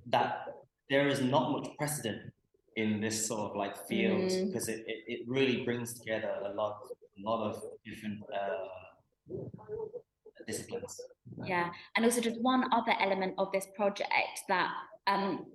that 0.07 0.47
there 0.89 1.07
is 1.07 1.21
not 1.21 1.51
much 1.51 1.67
precedent 1.77 2.31
in 2.75 3.01
this 3.01 3.25
sort 3.27 3.49
of 3.49 3.55
like 3.57 3.75
field 3.87 4.29
Mm. 4.31 4.47
because 4.47 4.67
it, 4.69 4.83
it, 4.87 4.99
it 5.07 5.19
really 5.27 5.63
brings 5.65 5.99
together 5.99 6.31
a 6.45 6.53
lot 6.53 6.75
a 7.17 7.21
lot 7.29 7.39
of 7.49 7.63
different 7.85 8.19
uh, 8.33 8.67
disciplines. 10.47 10.99
Yeah, 11.43 11.69
and 11.95 12.05
also 12.05 12.21
just 12.21 12.41
one 12.41 12.65
other 12.71 12.93
element 12.99 13.35
of 13.37 13.51
this 13.51 13.67
project 13.75 14.41
that 14.47 14.71
um, 15.07 15.45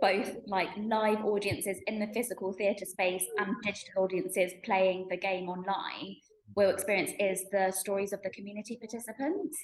both 0.00 0.36
like 0.46 0.68
live 0.78 1.24
audiences 1.24 1.78
in 1.86 1.98
the 1.98 2.08
physical 2.08 2.52
theatre 2.52 2.86
space 2.86 3.24
and 3.38 3.54
digital 3.62 4.04
audiences 4.04 4.52
playing 4.64 5.06
the 5.10 5.16
game 5.16 5.48
online 5.48 6.16
will 6.56 6.70
experience 6.70 7.12
is 7.18 7.44
the 7.50 7.70
stories 7.70 8.12
of 8.12 8.22
the 8.22 8.30
community 8.30 8.76
participants. 8.76 9.58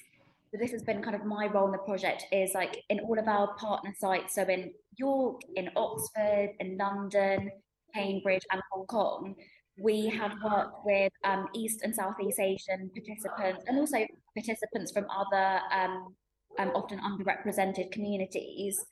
So 0.51 0.57
this 0.57 0.71
has 0.71 0.83
been 0.83 1.01
kind 1.01 1.15
of 1.15 1.25
my 1.25 1.47
role 1.47 1.65
in 1.65 1.73
the 1.73 1.77
project 1.79 2.25
is 2.31 2.53
like 2.53 2.83
in 2.89 3.01
all 3.01 3.19
of 3.19 3.27
our 3.27 3.53
partner 3.55 3.93
sites, 3.97 4.35
so 4.35 4.43
in 4.43 4.71
York, 4.95 5.41
in 5.55 5.69
Oxford, 5.75 6.51
in 6.59 6.77
London, 6.77 7.51
Cambridge, 7.93 8.45
and 8.51 8.61
Hong 8.71 8.85
Kong. 8.85 9.35
We 9.77 10.07
have 10.09 10.31
worked 10.43 10.85
with 10.85 11.11
um, 11.23 11.47
East 11.53 11.81
and 11.83 11.93
Southeast 11.93 12.39
Asian 12.39 12.89
participants 12.95 13.63
and 13.67 13.77
also 13.77 13.97
participants 14.35 14.91
from 14.91 15.05
other 15.09 15.59
um, 15.71 16.15
um, 16.57 16.69
often 16.69 16.99
underrepresented 16.99 17.91
communities. 17.91 18.83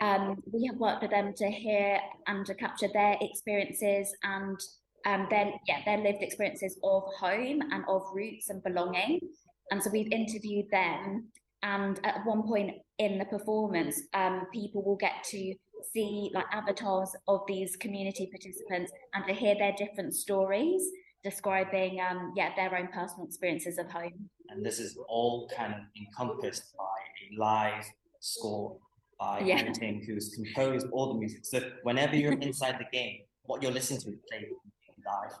Um, 0.00 0.42
we 0.50 0.66
have 0.66 0.76
worked 0.76 1.02
with 1.02 1.10
them 1.10 1.34
to 1.36 1.50
hear 1.50 2.00
and 2.26 2.46
to 2.46 2.54
capture 2.54 2.88
their 2.92 3.16
experiences 3.20 4.14
and 4.22 4.58
um, 5.06 5.26
their 5.30 5.52
yeah 5.66 5.80
their 5.84 5.98
lived 5.98 6.22
experiences 6.22 6.78
of 6.84 7.02
home 7.18 7.60
and 7.72 7.84
of 7.88 8.02
roots 8.14 8.48
and 8.48 8.62
belonging. 8.62 9.20
And 9.70 9.82
so 9.82 9.90
we've 9.90 10.12
interviewed 10.12 10.66
them. 10.70 11.28
And 11.62 12.00
at 12.04 12.24
one 12.24 12.44
point 12.44 12.76
in 12.98 13.18
the 13.18 13.26
performance, 13.26 14.00
um, 14.14 14.46
people 14.52 14.82
will 14.82 14.96
get 14.96 15.22
to 15.24 15.54
see 15.84 16.30
like 16.34 16.46
avatars 16.52 17.14
of 17.28 17.40
these 17.46 17.76
community 17.76 18.28
participants 18.30 18.92
and 19.14 19.24
to 19.26 19.32
hear 19.32 19.54
their 19.58 19.74
different 19.76 20.14
stories 20.14 20.82
describing 21.22 22.00
um, 22.00 22.32
yeah 22.34 22.54
their 22.56 22.74
own 22.76 22.88
personal 22.88 23.26
experiences 23.26 23.78
of 23.78 23.90
home. 23.90 24.28
And 24.48 24.64
this 24.64 24.78
is 24.78 24.98
all 25.08 25.48
kind 25.56 25.74
of 25.74 25.80
encompassed 25.96 26.74
by 26.76 26.84
a 26.84 27.40
live 27.40 27.84
score 28.20 28.76
by 29.18 29.40
Yeah. 29.40 29.58
Hunting, 29.58 30.02
who's 30.06 30.34
composed 30.34 30.86
all 30.92 31.12
the 31.12 31.18
music. 31.18 31.44
So 31.44 31.60
whenever 31.82 32.16
you're 32.16 32.32
inside 32.48 32.78
the 32.78 32.86
game, 32.90 33.20
what 33.44 33.62
you're 33.62 33.72
listening 33.72 34.00
to 34.00 34.10
is 34.10 34.18
played 34.28 34.46
live. 35.06 35.32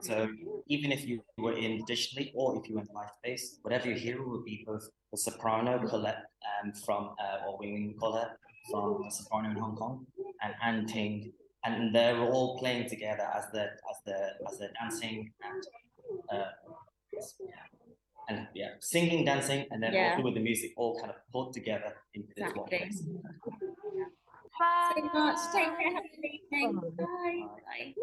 So 0.00 0.28
even 0.68 0.92
if 0.92 1.06
you 1.06 1.22
were 1.38 1.52
in 1.52 1.84
digitally 1.86 2.32
or 2.34 2.56
if 2.58 2.68
you 2.68 2.76
were 2.76 2.82
in 2.82 2.88
live 2.94 3.10
space, 3.18 3.58
whatever 3.62 3.88
you 3.88 3.94
hear 3.94 4.22
will 4.22 4.42
be 4.42 4.64
both 4.66 4.88
the 5.12 5.18
soprano 5.18 5.78
Colette 5.86 6.24
um, 6.62 6.72
from 6.72 7.14
uh, 7.18 7.46
or 7.46 7.58
Wing 7.58 7.72
Wing 7.74 7.96
Colette 7.98 8.36
from 8.70 9.04
soprano 9.10 9.50
in 9.50 9.56
Hong 9.56 9.76
Kong 9.76 10.06
and 10.42 10.54
Anne 10.62 10.86
Ting, 10.86 11.32
and 11.64 11.94
they're 11.94 12.18
all 12.20 12.58
playing 12.58 12.88
together 12.88 13.26
as 13.34 13.44
the 13.52 13.62
as 13.62 13.98
the 14.06 14.18
as 14.48 14.58
they're 14.58 14.72
dancing 14.80 15.32
and 15.42 15.62
uh, 16.32 16.50
and 18.28 18.48
yeah, 18.54 18.70
singing, 18.80 19.24
dancing, 19.24 19.66
and 19.70 19.82
then 19.82 19.92
Yeah. 19.92 20.10
also 20.12 20.22
with 20.24 20.34
the 20.34 20.40
music 20.40 20.72
all 20.76 20.98
kind 20.98 21.10
of 21.10 21.16
pulled 21.32 21.52
together 21.52 21.94
into 22.14 22.32
this 22.36 22.52
one 22.54 22.66
Exactly. 22.72 22.78
place. 22.78 23.02
So 24.96 25.02
much. 25.12 25.38
Take 25.52 25.64
care. 25.78 25.92
Have 25.94 26.04
a 26.04 26.16
good 26.16 26.24
evening. 26.24 26.80
Bye. 26.96 27.46
Bye. 27.66 27.94